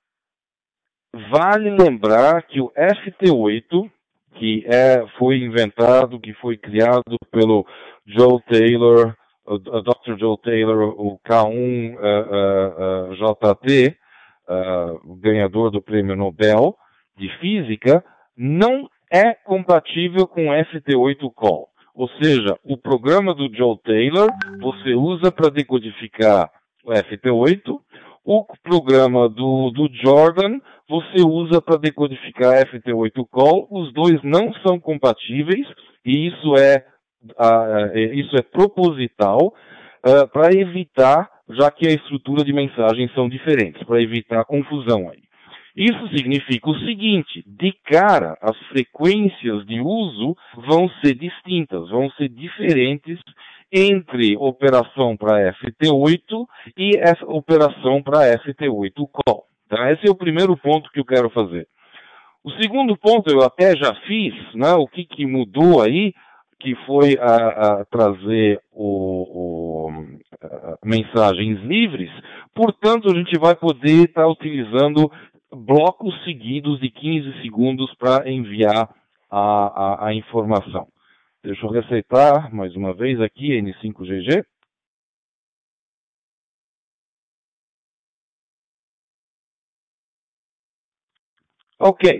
[1.30, 3.90] vale lembrar que o FT8,
[4.36, 7.66] que é, foi inventado, que foi criado pelo
[8.06, 9.16] Joe Taylor,
[9.46, 10.18] o Dr.
[10.20, 13.98] Joe Taylor, o K1 uh, uh, uh, JT,
[15.04, 16.76] o ganhador do prêmio Nobel
[17.18, 18.04] de Física,
[18.36, 21.70] não é compatível com FT8 Call.
[21.96, 24.30] Ou seja, o programa do Joe Taylor
[24.62, 26.50] você usa para decodificar
[26.86, 27.80] o FT8,
[28.24, 33.68] o programa do, do Jordan você usa para decodificar FT8 Call.
[33.70, 35.68] Os dois não são compatíveis
[36.06, 36.86] e isso é,
[37.24, 39.48] uh, isso é proposital
[40.06, 45.29] uh, para evitar, já que a estrutura de mensagens são diferentes, para evitar confusão aí.
[45.80, 50.36] Isso significa o seguinte: de cara, as frequências de uso
[50.68, 53.18] vão ser distintas, vão ser diferentes
[53.72, 56.46] entre operação para FT8
[56.78, 59.46] e essa operação para FT8 call.
[59.70, 59.90] Tá?
[59.94, 61.66] Esse é o primeiro ponto que eu quero fazer.
[62.44, 64.74] O segundo ponto eu até já fiz, né?
[64.74, 66.14] o que, que mudou aí,
[66.60, 67.36] que foi a,
[67.80, 69.90] a trazer o, o
[70.44, 72.12] a, mensagens livres,
[72.54, 75.10] portanto a gente vai poder estar utilizando
[75.52, 78.90] blocos seguidos de 15 segundos para enviar
[79.30, 80.88] a, a, a, informação.
[81.44, 84.44] Deixa eu receitar mais uma vez aqui, N5GG.
[91.80, 92.20] Ok.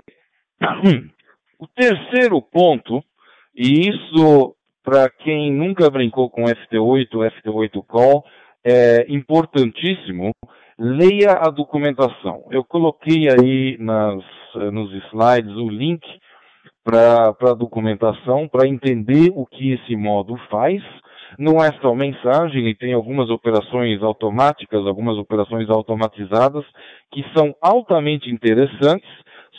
[1.62, 3.04] O terceiro ponto,
[3.54, 8.24] e isso para quem nunca brincou com FT8, FT8 Call,
[8.64, 10.32] é importantíssimo,
[10.80, 12.44] leia a documentação.
[12.50, 14.24] Eu coloquei aí nas,
[14.56, 16.00] eh, nos slides o link
[16.82, 20.82] para a documentação, para entender o que esse modo faz.
[21.38, 26.64] Não é só mensagem, ele tem algumas operações automáticas, algumas operações automatizadas,
[27.12, 29.08] que são altamente interessantes,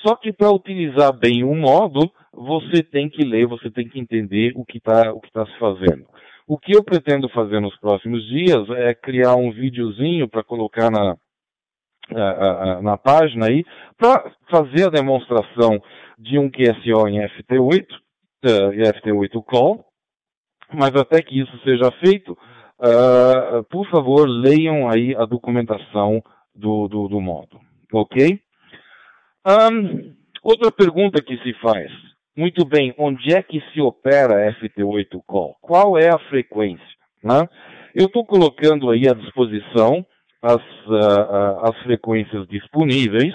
[0.03, 4.53] só que para utilizar bem o modo, você tem que ler, você tem que entender
[4.55, 6.05] o que está tá se fazendo.
[6.52, 11.16] O que eu pretendo fazer nos próximos dias é criar um videozinho para colocar na,
[12.82, 13.64] na página aí,
[13.97, 15.82] para fazer a demonstração
[16.20, 17.86] de um QSO em FT8,
[18.43, 19.86] uh, FT8 Call,
[20.74, 26.22] mas até que isso seja feito, uh, por favor, leiam aí a documentação
[26.54, 27.62] do, do, do modo,
[27.93, 28.41] ok?
[29.47, 31.89] Um, outra pergunta que se faz,
[32.36, 35.56] muito bem, onde é que se opera FT8 Call?
[35.62, 36.86] Qual é a frequência?
[37.24, 37.48] Né?
[37.94, 40.06] Eu estou colocando aí à disposição
[40.42, 43.34] as, uh, as frequências disponíveis.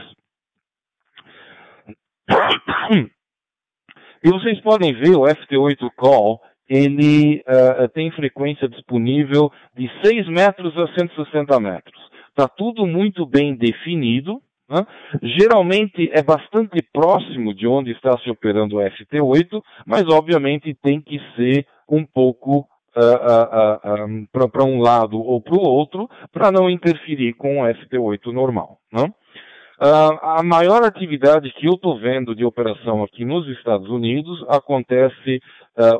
[4.25, 10.77] E vocês podem ver o FT8 Call, ele uh, tem frequência disponível de 6 metros
[10.77, 12.01] a 160 metros.
[12.31, 14.43] Está tudo muito bem definido.
[14.69, 14.85] Né?
[15.23, 21.21] Geralmente é bastante próximo de onde está se operando o FT8, mas obviamente tem que
[21.37, 26.69] ser um pouco uh, uh, uh, para um lado ou para o outro, para não
[26.69, 28.79] interferir com o FT8 normal.
[28.93, 29.09] Né?
[29.79, 35.39] a maior atividade que eu estou vendo de operação aqui nos Estados Unidos acontece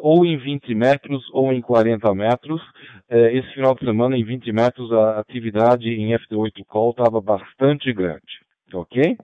[0.01, 2.63] ou em 20 metros ou em 40 metros.
[3.11, 8.46] esse final de semana, em 20 metros, a atividade em FT8 call estava bastante grande.
[8.73, 9.17] Ok?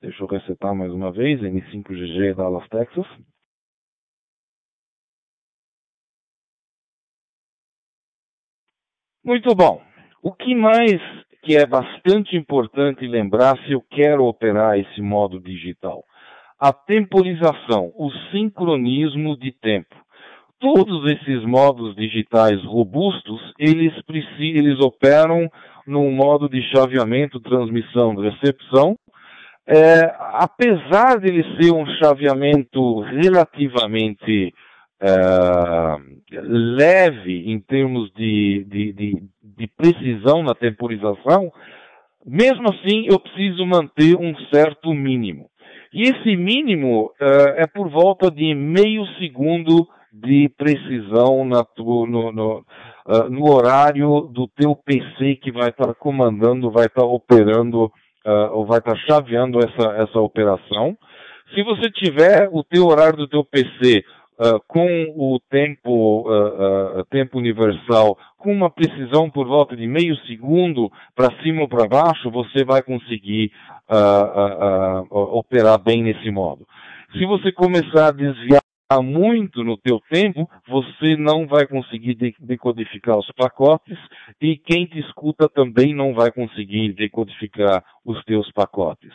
[0.00, 3.06] Deixa eu resetar mais uma vez, N5GG Dallas, Texas.
[9.24, 9.82] Muito bom.
[10.22, 11.00] O que mais
[11.42, 16.04] que é bastante importante lembrar se eu quero operar esse modo digital?
[16.58, 19.94] A temporização, o sincronismo de tempo.
[20.60, 23.92] Todos esses modos digitais robustos, eles,
[24.38, 25.48] eles operam
[25.86, 28.96] num modo de chaveamento, transmissão, recepção.
[29.66, 34.52] É, apesar de ele ser um chaveamento relativamente
[35.00, 35.96] é,
[36.32, 41.52] leve em termos de, de, de, de, precisão na temporização,
[42.26, 45.48] mesmo assim eu preciso manter um certo mínimo.
[45.92, 52.58] E esse mínimo é, é por volta de meio segundo de precisão na, no, no,
[52.58, 58.66] uh, no, horário do teu PC que vai estar comandando, vai estar operando uh, ou
[58.66, 60.96] vai estar chaveando essa, essa operação.
[61.54, 64.04] Se você tiver o teu horário do teu PC
[64.38, 64.86] uh, com
[65.16, 66.26] o tempo,
[67.10, 72.30] tempo universal com uma precisão por volta de meio segundo para cima ou para baixo,
[72.30, 73.50] você vai conseguir
[75.10, 76.66] operar bem nesse modo.
[77.12, 78.60] Se você começar a desviar
[78.96, 83.98] muito no teu tempo, você não vai conseguir decodificar os pacotes
[84.40, 89.12] e quem te escuta também não vai conseguir decodificar os teus pacotes.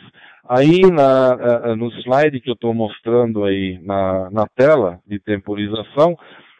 [0.48, 6.16] Aí na, no slide que eu estou mostrando aí na, na tela de temporização,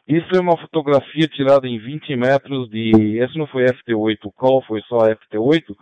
[0.08, 3.16] isso é uma fotografia tirada em 20 metros de.
[3.18, 5.74] Esse não foi FT8 Call, foi só FT8.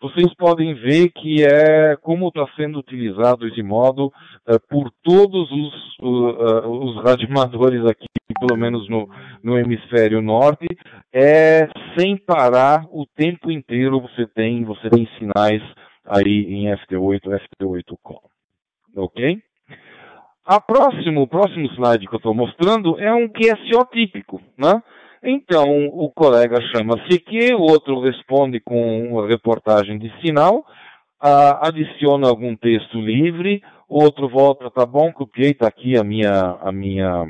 [0.00, 4.10] Vocês podem ver que é como está sendo utilizado esse modo
[4.48, 8.06] é, por todos os, uh, os radioamadores aqui,
[8.40, 9.10] pelo menos no,
[9.42, 10.66] no hemisfério norte,
[11.12, 15.62] é sem parar o tempo inteiro você tem, você tem sinais
[16.06, 17.20] aí em FT8,
[17.60, 18.22] FT8 Call.
[18.96, 19.38] Ok?
[20.46, 24.82] A próximo, o próximo slide que eu estou mostrando é um QSO típico, né?
[25.22, 30.64] Então, o colega chama CQ, o outro responde com uma reportagem de sinal,
[31.20, 37.26] adiciona algum texto livre, outro volta, tá bom, copiei, tá aqui a minha, a minha,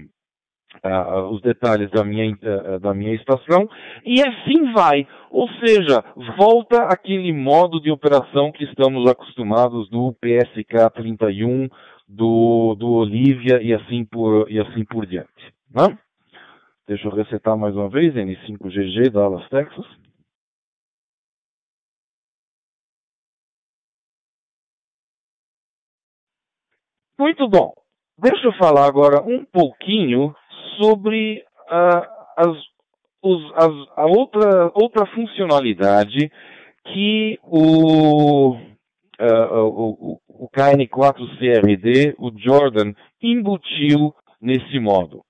[1.32, 3.68] os detalhes da minha, uh, da minha estação,
[4.04, 5.06] e assim vai.
[5.28, 6.04] Ou seja,
[6.36, 11.68] volta aquele modo de operação que estamos acostumados do PSK 31,
[12.08, 15.54] do, do Olivia e assim por, e assim por diante.
[15.74, 15.96] Né?
[16.90, 19.86] Deixa eu resetar mais uma vez, N5GG, Dallas, Texas.
[27.16, 27.72] Muito bom.
[28.18, 30.34] Deixa eu falar agora um pouquinho
[30.78, 32.02] sobre uh,
[32.36, 32.58] as,
[33.22, 36.28] os, as, a outra, outra funcionalidade
[36.86, 44.12] que o, uh, o, o KN4CRD, o Jordan, embutiu
[44.42, 45.22] nesse modo.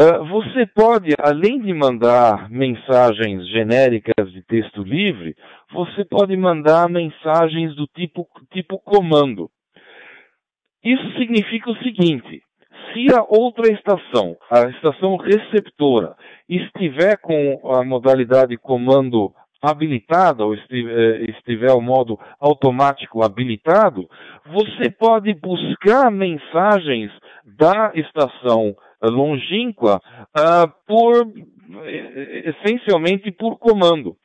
[0.00, 5.34] Uh, você pode, além de mandar mensagens genéricas de texto livre,
[5.72, 9.50] você pode mandar mensagens do tipo, tipo comando.
[10.84, 12.40] Isso significa o seguinte:
[12.92, 16.14] se a outra estação, a estação receptora,
[16.48, 24.08] estiver com a modalidade comando habilitada ou eh, estiver o modo automático habilitado,
[24.46, 27.10] você pode buscar mensagens
[27.44, 30.00] da estação longínqua
[30.36, 31.26] uh, por
[32.44, 34.16] essencialmente por comando.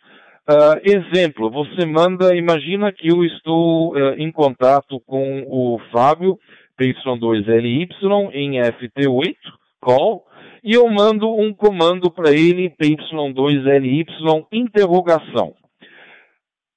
[0.49, 6.37] Uh, exemplo, você manda, imagina que eu estou uh, em contato com o Fábio
[6.79, 7.87] PY2LY
[8.33, 9.35] em FT8
[9.79, 10.25] call
[10.63, 15.53] e eu mando um comando para ele, PY2LY, interrogação.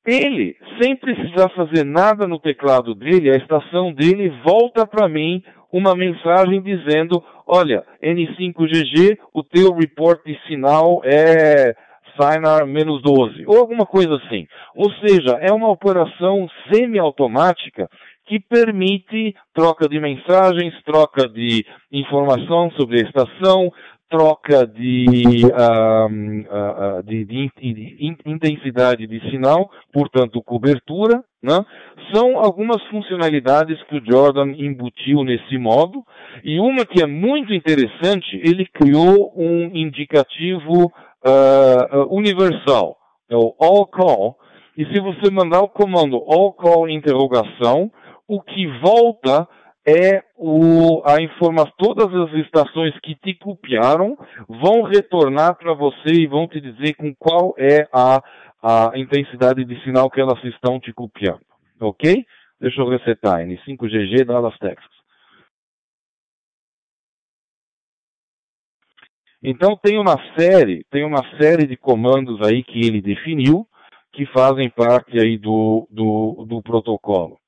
[0.06, 5.42] Ele, sem precisar fazer nada no teclado dele, a estação dele volta para mim
[5.72, 11.74] uma mensagem dizendo, olha, N5GG, o teu report de sinal é
[12.18, 14.46] Sinar menos 12, ou alguma coisa assim.
[14.74, 17.88] Ou seja, é uma operação semi-automática
[18.26, 23.70] que permite troca de mensagens, troca de informação sobre a estação,
[24.08, 31.64] troca de, uh, uh, de, de, de, intensidade de sinal, portanto cobertura, né?
[32.12, 36.02] são algumas funcionalidades que o Jordan embutiu nesse modo,
[36.44, 42.96] e uma que é muito interessante, ele criou um indicativo uh, universal,
[43.28, 44.36] é o all call,
[44.76, 47.90] e se você mandar o comando all call interrogação,
[48.28, 49.48] o que volta
[49.86, 54.18] é o, a informação, todas as estações que te copiaram
[54.48, 58.20] vão retornar para você e vão te dizer com qual é a,
[58.60, 61.40] a intensidade de sinal que elas estão te copiando.
[61.80, 62.24] Ok?
[62.60, 63.40] Deixa eu resetar.
[63.40, 64.96] N5GG Dallas, Texas.
[69.42, 73.66] Então tem uma série, tem uma série de comandos aí que ele definiu
[74.12, 77.38] que fazem parte aí do, do, do protocolo.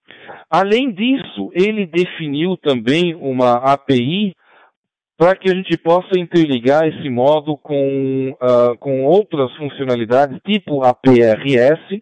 [0.51, 4.35] Além disso, ele definiu também uma API
[5.19, 12.01] para que a gente possa interligar esse modo com, uh, com outras funcionalidades, tipo APRS,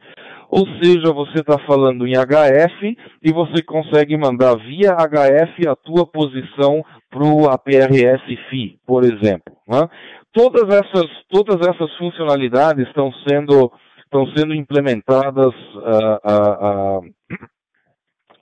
[0.51, 6.07] ou seja, você está falando em HF e você consegue mandar via HF a tua
[6.07, 9.57] posição para o APRS FI, por exemplo.
[9.67, 9.89] Né?
[10.33, 13.73] Todas, essas, todas essas funcionalidades estão sendo,
[14.05, 17.16] estão sendo implementadas uh, uh,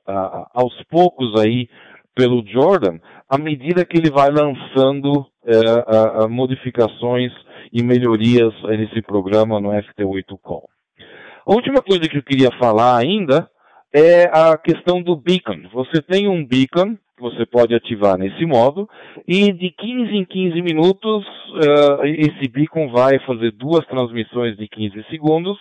[0.06, 1.68] aos poucos aí
[2.14, 2.98] pelo Jordan,
[3.28, 7.32] à medida que ele vai lançando uh, modificações
[7.72, 10.68] e melhorias nesse programa no FT8 Call.
[11.46, 13.50] A última coisa que eu queria falar ainda
[13.92, 15.68] é a questão do beacon.
[15.72, 18.88] Você tem um beacon que você pode ativar nesse modo
[19.26, 25.04] e de 15 em 15 minutos uh, esse beacon vai fazer duas transmissões de 15
[25.10, 25.56] segundos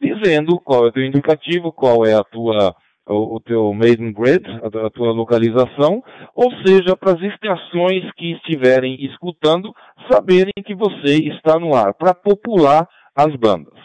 [0.00, 2.74] dizendo qual é o teu indicativo, qual é a tua
[3.06, 6.02] o, o teu maiden grid, a, a tua localização,
[6.34, 9.72] ou seja, para as estações que estiverem escutando
[10.10, 13.78] saberem que você está no ar, para popular as bandas,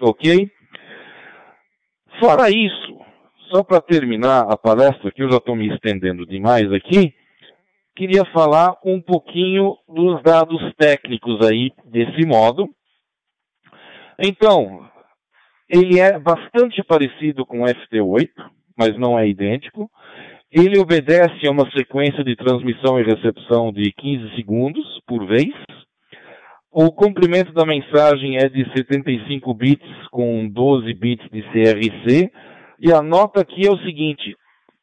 [0.00, 0.50] ok?
[2.20, 2.98] Fora isso,
[3.50, 7.14] só para terminar a palestra, que eu já estou me estendendo demais aqui,
[7.96, 12.68] queria falar um pouquinho dos dados técnicos aí desse modo.
[14.20, 14.88] Então,
[15.68, 18.30] ele é bastante parecido com o FT8,
[18.78, 19.90] mas não é idêntico.
[20.50, 25.52] Ele obedece a uma sequência de transmissão e recepção de 15 segundos por vez.
[26.70, 32.30] O comprimento da mensagem é de 75 bits com 12 bits de CRC.
[32.80, 34.34] E a nota aqui é o seguinte: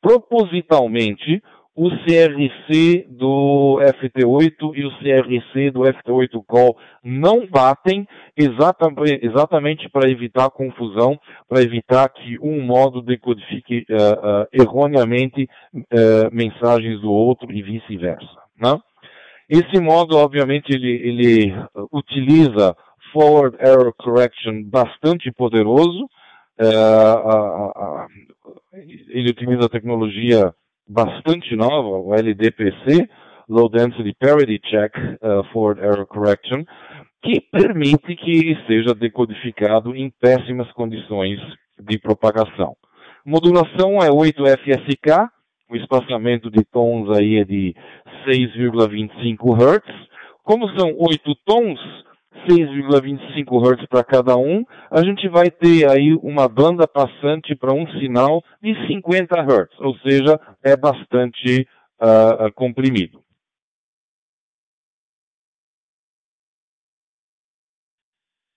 [0.01, 1.41] propositalmente,
[1.75, 8.07] o CRC do FT8 e o CRC do FT8 Call não batem
[8.37, 11.19] exatamente para evitar confusão,
[11.49, 18.25] para evitar que um modo decodifique uh, uh, erroneamente uh, mensagens do outro e vice-versa.
[18.57, 18.79] Né?
[19.49, 21.53] Esse modo, obviamente, ele, ele
[21.91, 22.73] utiliza
[23.11, 26.07] forward error correction bastante poderoso.
[29.09, 30.53] ele utiliza a tecnologia
[30.87, 33.09] bastante nova, o LDPC,
[33.49, 36.63] Low Density Parity Check uh, Forward Error Correction,
[37.23, 41.39] que permite que seja decodificado em péssimas condições
[41.79, 42.75] de propagação.
[43.25, 45.27] Modulação é 8FSK,
[45.69, 47.75] o espaçamento de tons aí é de
[48.27, 49.81] 6,25 Hz.
[50.43, 51.79] Como são 8 tons,
[52.47, 57.87] 6,25 Hz para cada um, a gente vai ter aí uma banda passante para um
[57.99, 61.67] sinal de 50 Hz, ou seja, é bastante
[62.01, 63.19] uh, comprimido.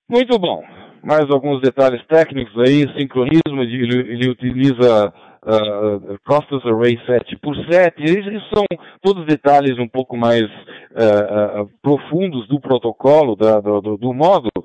[0.08, 0.64] Muito bom.
[1.02, 5.12] Mais alguns detalhes técnicos aí, sincronismo, ele, ele utiliza
[5.42, 8.64] uh, Array 7 por 7 esses são
[9.02, 14.64] todos detalhes um pouco mais uh, uh, profundos do protocolo, da, do, do, módulo,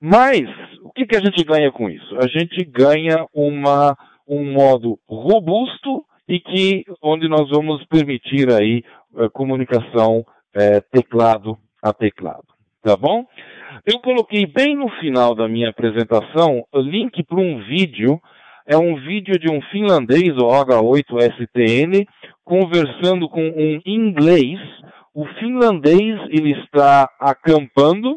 [0.00, 0.42] mas
[0.82, 2.16] o que, que a gente ganha com isso?
[2.18, 3.96] A gente ganha uma,
[4.28, 8.82] um modo robusto e que onde nós vamos permitir aí
[9.32, 10.24] comunicação
[10.92, 12.46] teclado a teclado,
[12.82, 13.26] tá bom?
[13.84, 18.20] Eu coloquei bem no final da minha apresentação o link para um vídeo
[18.70, 22.06] é um vídeo de um finlandês, o H8STN,
[22.44, 24.60] conversando com um inglês.
[25.12, 28.16] O finlandês ele está acampando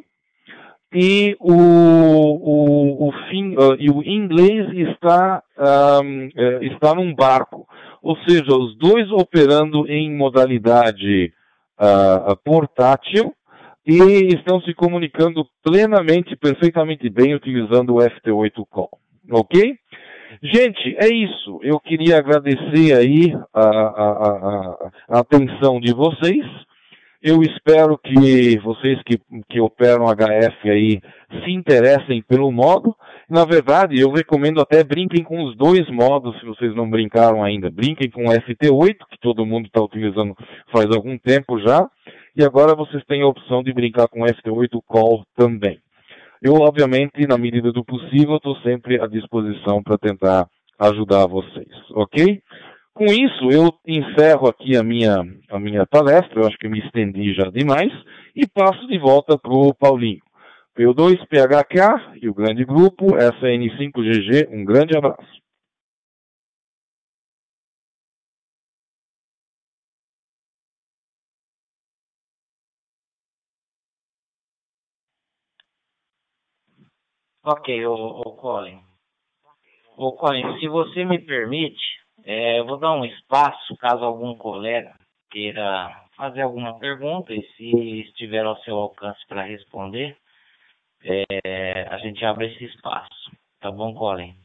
[0.93, 5.41] e o, o, o, fin, uh, e o inglês está,
[6.03, 7.67] um, é, está num barco.
[8.03, 11.33] Ou seja, os dois operando em modalidade
[11.79, 13.33] uh, portátil
[13.83, 18.99] e estão se comunicando plenamente, perfeitamente bem utilizando o FT8 Call.
[19.31, 19.79] Ok?
[20.41, 21.59] Gente, é isso.
[21.61, 26.45] Eu queria agradecer aí a, a, a, a atenção de vocês.
[27.21, 29.17] Eu espero que vocês que,
[29.49, 30.99] que operam HF aí
[31.41, 32.93] se interessem pelo modo.
[33.29, 37.71] Na verdade, eu recomendo até brinquem com os dois modos, se vocês não brincaram ainda.
[37.71, 40.35] Brinquem com o FT8, que todo mundo está utilizando
[40.69, 41.89] faz algum tempo já.
[42.35, 45.79] E agora vocês têm a opção de brincar com o FT8 Call também.
[46.43, 50.45] Eu, obviamente, na medida do possível, estou sempre à disposição para tentar
[50.77, 52.41] ajudar vocês, ok?
[52.93, 57.33] Com isso, eu encerro aqui a minha, a minha palestra, eu acho que me estendi
[57.33, 57.91] já demais,
[58.35, 60.19] e passo de volta para o Paulinho.
[60.77, 65.42] P2PHK e o grande grupo SN5GG, um grande abraço.
[77.45, 78.81] Ok, o, o Colin.
[79.97, 81.83] O Colin, se você me permite,
[82.23, 84.95] é, eu vou dar um espaço caso algum colega
[85.29, 90.15] queira fazer alguma pergunta e se estiver ao seu alcance para responder,
[91.03, 93.31] é, a gente abre esse espaço.
[93.59, 94.35] Tá bom, Colin?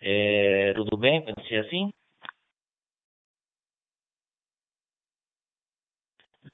[0.00, 1.22] É, tudo bem?
[1.22, 1.90] Pode ser assim?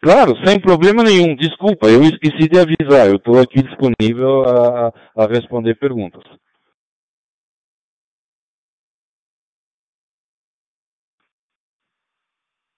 [0.02, 1.36] Claro, sem problema nenhum.
[1.36, 3.06] Desculpa, eu esqueci de avisar.
[3.08, 6.22] Eu estou aqui disponível a, a responder perguntas.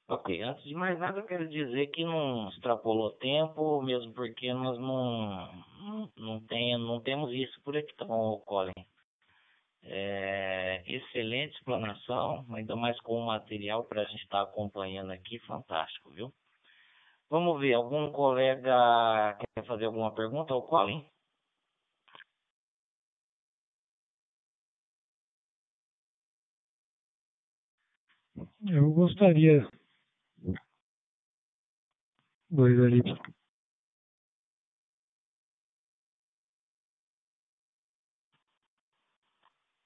[0.09, 4.79] Ok, antes de mais nada eu quero dizer que não extrapolou tempo, mesmo porque nós
[4.79, 5.49] não,
[6.17, 8.73] não, tem, não temos isso por aqui, tá bom, Colin?
[9.85, 15.39] É, excelente explanação, ainda mais com o material para a gente estar tá acompanhando aqui,
[15.41, 16.33] fantástico, viu?
[17.33, 21.03] Vamos ver, algum colega quer fazer alguma pergunta ao Colin?
[28.69, 29.67] Eu gostaria.
[32.51, 33.19] Dois elipses.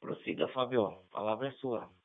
[0.01, 0.87] Prossiga, Fábio.
[0.87, 1.96] A palavra é sua.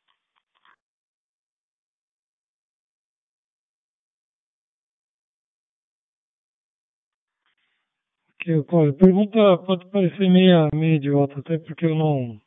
[8.41, 12.41] Que, a pergunta pode parecer meio, meio idiota, até porque eu não.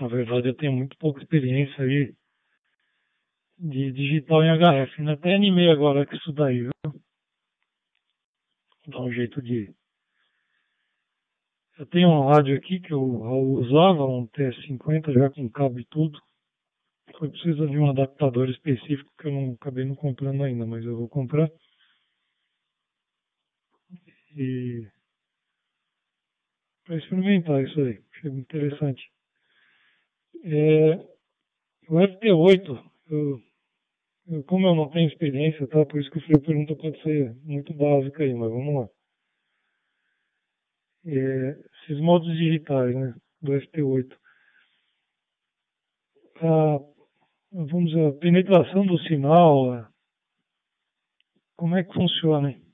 [0.00, 2.14] Na verdade, eu tenho muito pouca experiência aí
[3.58, 5.02] de digital em HF.
[5.02, 5.12] Né?
[5.12, 6.70] Até animei agora com isso daí, viu?
[6.82, 6.92] Vou
[8.88, 9.70] dar um jeito de.
[11.78, 15.84] Eu tenho um rádio aqui que eu, eu usava, um TS50 já com cabo e
[15.84, 16.18] tudo.
[17.18, 20.96] Foi preciso de um adaptador específico que eu não acabei não comprando ainda, mas eu
[20.96, 21.50] vou comprar.
[24.36, 24.86] E
[26.84, 29.12] para experimentar isso aí, achei interessante.
[30.42, 30.94] É,
[31.88, 33.40] o FT8, eu,
[34.28, 35.84] eu, como eu não tenho experiência, tá?
[35.84, 38.88] Por isso que a pergunta pode ser muito básica aí, mas vamos lá.
[41.06, 43.14] É, esses modos digitais, né?
[43.42, 44.16] Do FT8.
[46.40, 46.78] A,
[47.52, 49.90] vamos dizer, a penetração do sinal,
[51.56, 52.52] como é que funciona?
[52.52, 52.67] Hein?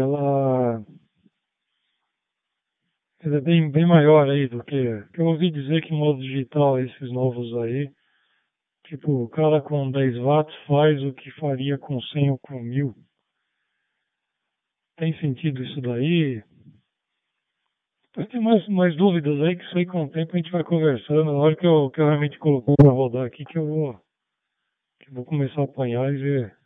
[0.00, 0.84] Ela,
[3.20, 6.78] ela é bem, bem maior aí do que, que eu ouvi dizer que modo digital
[6.78, 7.90] esses novos aí,
[8.86, 12.94] tipo, o cara com 10 watts faz o que faria com 100 ou com 1000.
[14.96, 16.42] Tem sentido isso daí?
[18.16, 20.62] Eu tenho mais, mais dúvidas aí que isso aí com o tempo a gente vai
[20.62, 21.24] conversando.
[21.24, 23.94] Na hora que eu, que eu realmente colocar para rodar aqui que eu vou,
[25.00, 26.63] que eu vou começar a apanhar e ver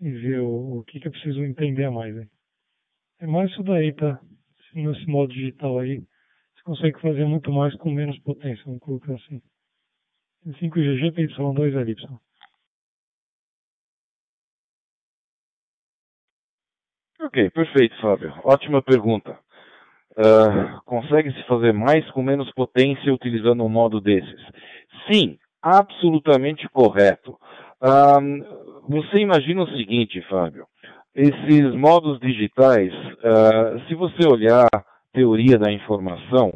[0.00, 2.16] e ver o, o que, que eu preciso entender mais.
[2.16, 2.28] Hein?
[3.20, 4.20] É mais isso daí, tá?
[4.74, 9.40] Nesse modo digital aí, você consegue fazer muito mais com menos potência, vamos colocar assim.
[10.46, 12.18] 5G GPY2LY.
[17.20, 18.32] Ok, perfeito, Fábio.
[18.44, 19.38] Ótima pergunta.
[20.12, 24.40] Uh, Consegue-se fazer mais com menos potência utilizando um modo desses?
[25.10, 27.38] Sim, absolutamente correto.
[27.82, 30.66] Uh, você imagina o seguinte, Fábio,
[31.14, 34.66] esses modos digitais, uh, se você olhar
[35.12, 36.48] teoria da informação,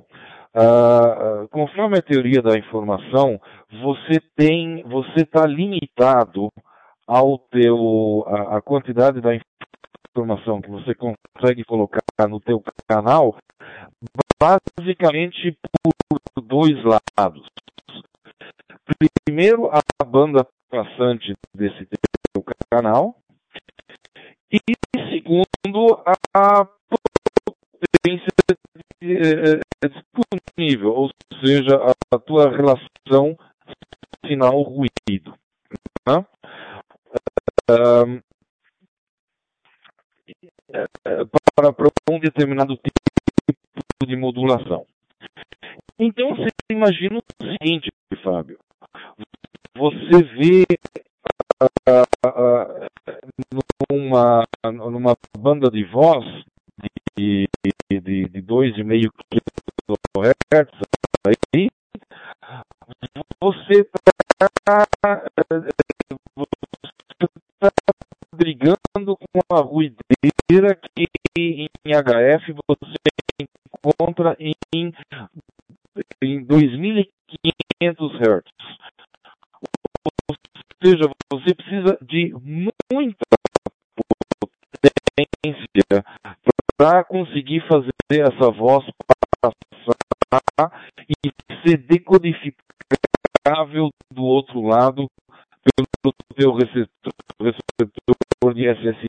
[0.56, 3.38] uh, conforme a teoria da informação,
[3.82, 6.48] você tem, você está limitado
[7.06, 9.38] ao teu, a, a, quantidade da
[10.16, 13.36] informação que você consegue colocar no teu canal,
[14.40, 16.76] basicamente por dois
[17.18, 17.46] lados.
[19.26, 21.84] Primeiro, a banda passante desse
[22.72, 23.14] canal.
[24.50, 24.58] E
[25.10, 26.02] segundo,
[26.34, 28.28] a potência
[29.02, 31.10] é, disponível, ou
[31.44, 31.76] seja,
[32.10, 33.36] a, tua relação
[34.26, 35.34] sinal-ruído.
[36.06, 36.26] Né?
[41.54, 44.86] para, para um determinado tipo de modulação.
[45.98, 47.90] Então você imagina o seguinte,
[48.22, 48.58] Fábio.
[49.74, 50.64] Você vê
[51.88, 52.88] uh,
[53.90, 56.24] numa, numa banda de voz
[57.16, 57.48] de,
[57.90, 59.10] de, de 2,5
[60.14, 60.70] kHz
[61.26, 61.70] aí,
[63.40, 64.86] você está
[67.60, 67.78] tá
[68.34, 72.96] brigando com a ruideira que em HF você
[73.40, 78.81] encontra em, em 2.500 Hz
[80.82, 82.34] seja, você precisa de
[82.90, 83.24] muita
[85.14, 86.04] potência
[86.76, 88.84] para conseguir fazer essa voz
[90.32, 91.14] passar e
[91.62, 95.06] ser decodificável do outro lado
[95.62, 95.86] pelo
[96.34, 98.16] teu receptor, receptor
[98.54, 99.08] de SSD.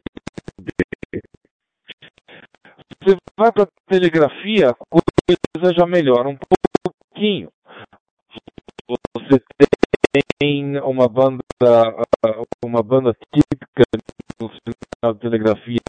[3.01, 7.49] Você vai para a telegrafia, a coisa já melhora um pouquinho.
[8.87, 9.41] Você
[10.37, 11.43] tem uma banda,
[12.63, 13.83] uma banda típica
[14.39, 15.79] sinal de telegrafia.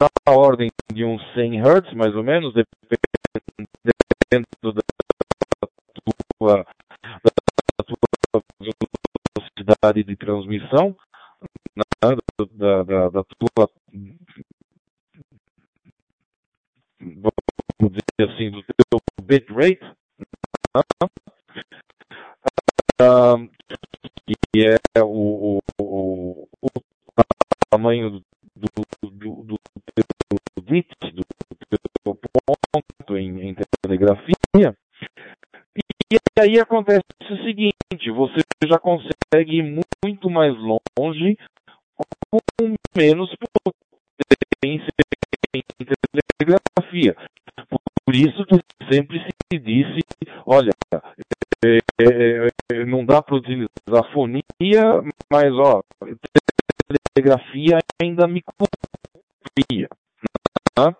[0.00, 4.82] Da ordem de uns 100 Hz, mais ou menos, dependendo da
[6.38, 6.64] tua,
[7.24, 10.96] da tua velocidade de transmissão,
[11.76, 11.84] né,
[12.52, 13.68] da, da, da tua
[17.00, 19.80] vamos dizer assim, do teu bitrate,
[22.98, 26.68] que é o, o, o
[27.70, 28.22] tamanho do,
[28.56, 31.24] do, do, do bit, do,
[32.04, 34.74] do ponto em, em telegrafia,
[36.40, 41.36] aí acontece o seguinte, você já consegue ir muito mais longe
[41.96, 43.30] com menos
[43.64, 44.88] potência
[45.54, 45.62] em
[46.40, 47.16] telegrafia.
[48.04, 48.54] Por isso que
[48.90, 50.00] sempre se disse,
[50.44, 50.70] olha,
[51.64, 54.42] é, é, é não dá para utilizar fonia,
[55.30, 55.82] mas ó,
[57.14, 59.88] telegrafia ainda me copia.
[60.74, 60.94] Tá?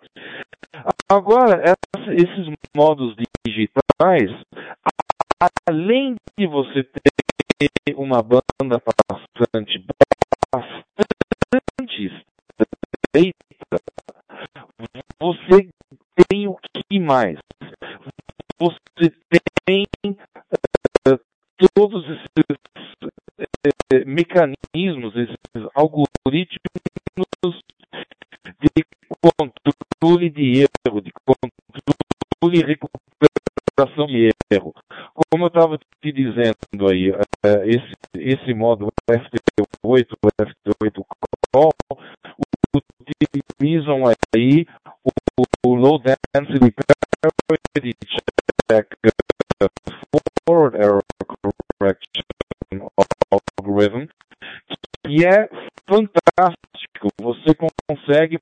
[1.08, 1.74] Agora,
[2.10, 3.14] esses modos
[3.46, 4.30] digitais,
[5.68, 9.84] além de você ter uma banda bastante,
[10.52, 12.24] bastante
[12.58, 13.78] estreita,
[15.20, 15.68] você
[16.28, 17.38] tem o que mais?
[18.60, 19.12] Você
[19.64, 21.20] tem uh,
[21.74, 22.46] todos esses
[23.02, 26.58] uh, mecanismos, esses algoritmos
[28.60, 28.84] de
[29.22, 34.74] controle de erro, de controle e recuperação de erro.
[35.30, 37.16] Como eu estava te dizendo aí, uh,
[37.64, 40.08] esse, esse modo FT8,
[40.40, 41.04] FT8
[41.52, 41.72] Call,
[42.74, 44.02] utilizam
[44.34, 44.66] aí
[45.04, 45.10] o,
[45.66, 46.72] o low density
[47.74, 48.06] parity
[50.46, 50.76] forward
[51.78, 52.22] correction
[53.58, 54.06] algorithm,
[55.04, 55.48] que é
[55.88, 57.08] fantástico.
[57.20, 57.54] Você
[57.88, 58.38] consegue,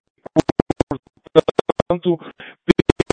[1.89, 2.19] portanto,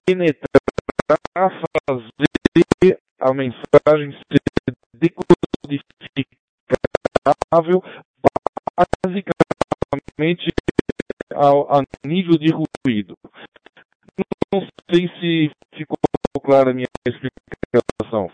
[0.05, 1.51] penetrar,
[1.87, 4.41] fazer a mensagem ser
[4.93, 7.83] decodificável
[9.05, 10.53] basicamente
[11.33, 13.17] ao, a nível de ruído.
[14.51, 15.97] Não sei se ficou
[16.41, 18.29] clara a minha explicação,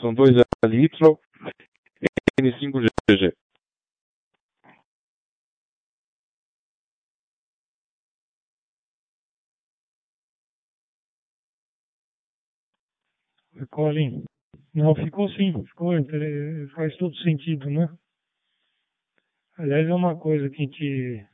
[0.00, 0.30] São dois
[0.64, 0.88] LY,
[2.40, 3.32] N5GG.
[13.70, 14.24] Colin,
[14.74, 15.92] não, ficou sim, ficou,
[16.74, 17.88] faz todo sentido, né?
[19.56, 21.26] Aliás, é uma coisa que a gente,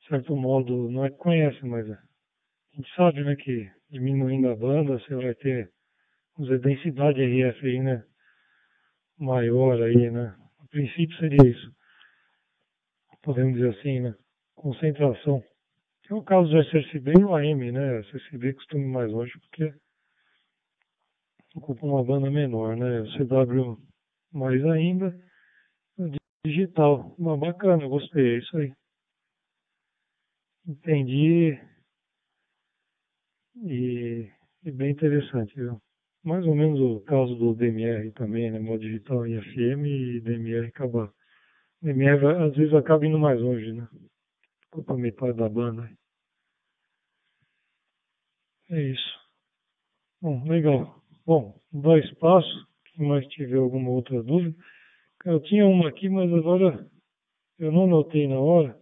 [0.00, 1.86] de certo modo, não é que conhece, mas
[2.78, 5.68] a gente sabe, né, que diminuindo a banda, você vai ter,
[6.38, 8.04] dizer, densidade RF aí, né,
[9.18, 10.36] maior aí, né.
[10.60, 11.72] A princípio seria isso.
[13.22, 14.14] Podemos dizer assim, né,
[14.54, 15.42] concentração.
[16.04, 19.32] Que é o caso do SSB e o AM, né, SSB costuma ir mais longe
[19.40, 19.74] porque
[21.56, 23.76] ocupa uma banda menor, né, o CW
[24.32, 25.12] mais ainda,
[26.46, 27.12] digital.
[27.18, 28.72] Uma bacana, gostei, é isso aí.
[30.64, 31.58] Entendi.
[33.64, 34.30] E,
[34.64, 35.80] e, bem interessante, viu?
[36.22, 38.58] Mais ou menos o caso do DMR também, né?
[38.58, 41.12] Modo digital em FM e DMR acabar.
[41.82, 43.88] DMR às vezes acaba indo mais longe, né?
[44.72, 45.90] Ocupa metade da banda.
[48.70, 49.18] É isso.
[50.20, 51.02] Bom, legal.
[51.24, 52.68] Bom, dá espaço.
[52.86, 54.56] Quem mais tiver alguma outra dúvida.
[55.24, 56.88] Eu tinha uma aqui, mas agora
[57.58, 58.78] eu não notei na hora.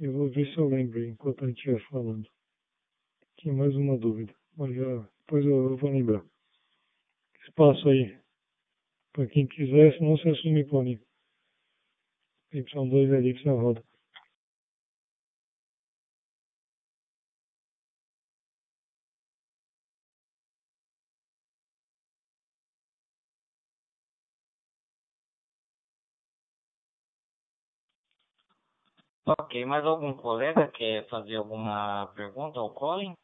[0.00, 2.31] Eu vou ver se eu lembro enquanto a gente estiver falando.
[3.42, 6.24] Tinha mais uma dúvida, mas já, depois eu, eu vou lembrar.
[7.44, 8.16] Espaço aí.
[9.12, 11.00] Para quem quiser, não se assume Paulinho.
[12.52, 13.82] Y2 elipse na roda.
[29.26, 33.14] Ok, mais algum colega quer fazer alguma pergunta ao Colin?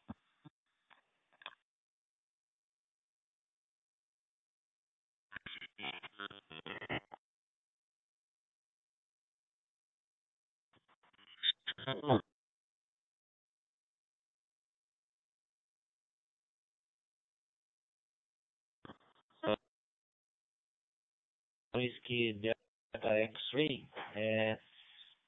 [22.09, 22.55] que Delta
[22.93, 24.57] X-Ray é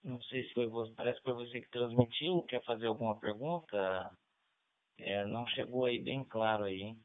[0.04, 4.12] não sei se foi você, parece que foi você que transmitiu, quer fazer alguma pergunta?
[4.98, 7.00] É, não chegou aí bem claro aí, hein?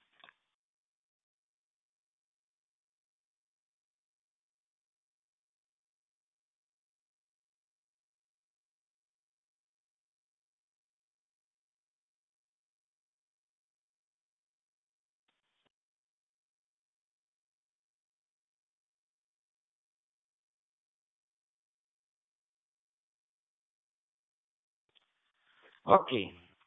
[25.89, 26.11] Ok,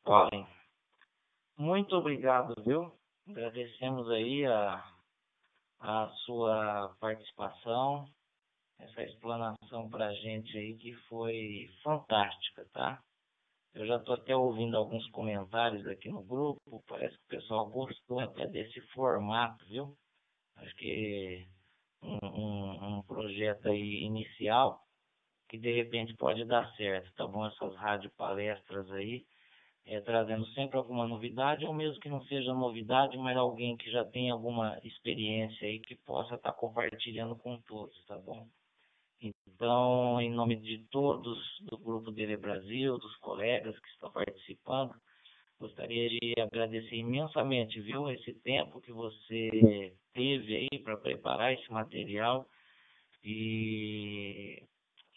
[0.06, 0.48] Colin.
[1.58, 2.90] Muito obrigado, viu?
[3.28, 4.82] Agradecemos aí a,
[5.82, 8.10] a sua participação,
[8.80, 13.04] essa explanação para a gente aí que foi fantástica, tá?
[13.74, 18.22] Eu já estou até ouvindo alguns comentários aqui no grupo, parece que o pessoal gostou
[18.22, 19.98] até desse formato, viu?
[20.56, 21.46] Acho que
[22.02, 24.82] um, um, um projeto aí inicial
[25.50, 27.46] que de repente pode dar certo, tá bom?
[27.48, 29.26] Essas rádio palestras aí,
[29.86, 34.06] é, trazendo sempre alguma novidade, ou mesmo que não seja novidade, mas alguém que já
[34.06, 38.48] tem alguma experiência aí que possa estar tá compartilhando com todos, tá bom?
[39.22, 44.94] Então, em nome de todos do Grupo Dele Brasil, dos colegas que estão participando,
[45.60, 52.48] gostaria de agradecer imensamente, viu, esse tempo que você teve aí para preparar esse material
[53.24, 54.64] e,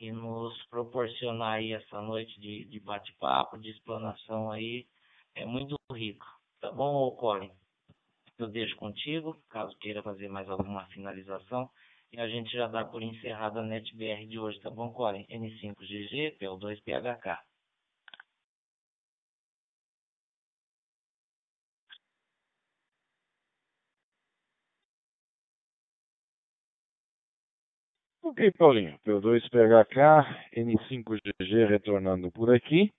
[0.02, 4.84] e nos proporcionar aí essa noite de, de bate-papo, de explanação aí,
[5.32, 6.26] é muito rico.
[6.60, 7.52] Tá bom, Colin?
[8.36, 11.70] Eu deixo contigo, caso queira fazer mais alguma finalização.
[12.12, 15.24] E a gente já dá por encerrada a NetBR de hoje, tá bom, Colin?
[15.30, 17.38] N5GG, PL2PHK.
[28.32, 28.94] Ok, Paulinho.
[29.06, 30.26] P2PHK,
[30.56, 32.90] N5GG retornando por aqui.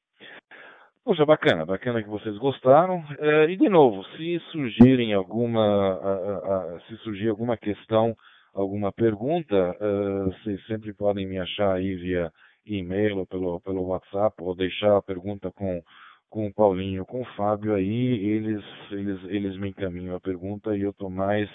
[1.03, 3.03] Poxa, bacana, bacana que vocês gostaram.
[3.17, 8.15] É, e de novo, se surgirem alguma, se surgir alguma questão
[8.53, 12.31] alguma pergunta, uh, vocês sempre podem me achar aí via
[12.63, 15.81] e-mail ou pelo, pelo WhatsApp, ou deixar a pergunta com,
[16.29, 20.81] com o Paulinho, com o Fábio aí, eles, eles, eles me encaminham a pergunta e
[20.81, 21.49] eu estou mais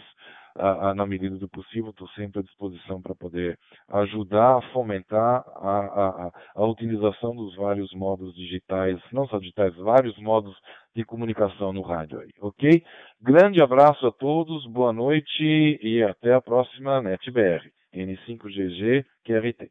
[0.59, 5.44] a, a, na medida do possível, estou sempre à disposição para poder ajudar a fomentar
[5.56, 10.56] a, a, utilização dos vários modos digitais, não só digitais, vários modos
[10.94, 12.82] de comunicação no rádio aí, ok?
[13.20, 19.70] Grande abraço a todos, boa noite e até a próxima NetBR, N5GG QRT.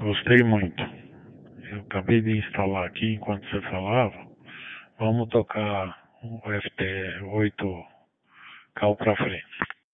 [0.00, 0.82] Gostei muito.
[1.70, 4.33] Eu acabei de instalar aqui enquanto você falava.
[4.98, 7.84] Vamos tocar o FT8
[8.74, 9.44] cal para frente.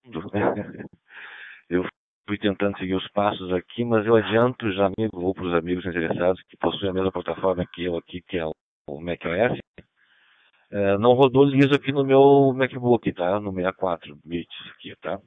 [1.70, 1.86] Eu
[2.26, 5.86] fui tentando seguir os passos aqui, mas eu adianto já amigo, vou para os amigos
[5.86, 9.58] interessados que possuem a mesma plataforma que eu aqui, que é o macOS.
[10.72, 13.38] É, não rodou liso aqui no meu MacBook, tá?
[13.38, 15.20] No 64 bits aqui, tá?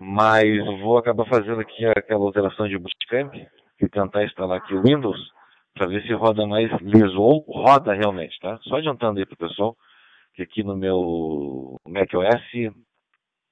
[0.00, 5.32] Mas vou acabar fazendo aqui aquela alteração de bootcamp e tentar instalar aqui o Windows
[5.78, 8.58] para ver se roda mais liso ou roda realmente, tá?
[8.64, 9.76] Só adiantando aí pro pessoal
[10.34, 12.42] que aqui no meu macOS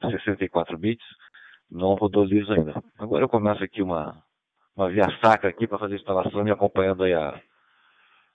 [0.03, 1.07] 64 bits
[1.71, 2.83] não rodou liso ainda.
[2.99, 4.23] Agora eu começo aqui uma
[4.77, 7.41] uma via sacra aqui para fazer a instalação me acompanhando aí a,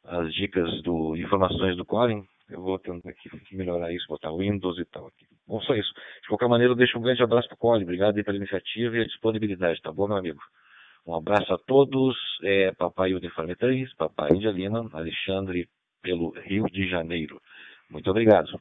[0.05, 2.25] as dicas do informações do Colin.
[2.49, 5.25] Eu vou tentando aqui melhorar isso, botar Windows e tal aqui.
[5.47, 5.93] Bom, só isso.
[6.21, 7.83] De qualquer maneira, eu deixo um grande abraço pro Colin.
[7.83, 10.39] Obrigado aí pela iniciativa e a disponibilidade, tá bom, meu amigo?
[11.05, 12.15] Um abraço a todos.
[12.43, 15.67] É, Papai Uniforme 3, Papai Angelina, Alexandre,
[16.01, 17.41] pelo Rio de Janeiro.
[17.89, 18.59] Muito obrigado.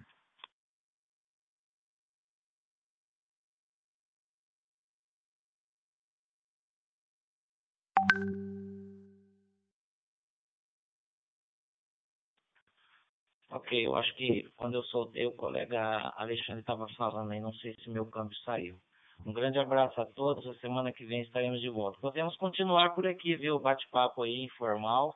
[13.51, 17.75] Ok, eu acho que quando eu soltei o colega Alexandre estava falando aí, não sei
[17.75, 18.79] se meu câmbio saiu.
[19.27, 20.47] Um grande abraço a todos.
[20.47, 21.99] A semana que vem estaremos de volta.
[22.01, 23.59] Podemos continuar por aqui, viu?
[23.59, 25.15] Bate-papo aí informal,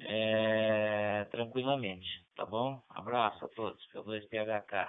[0.00, 2.06] é, tranquilamente,
[2.36, 2.80] tá bom?
[2.90, 4.88] Abraço a todos, pelo 2PHK.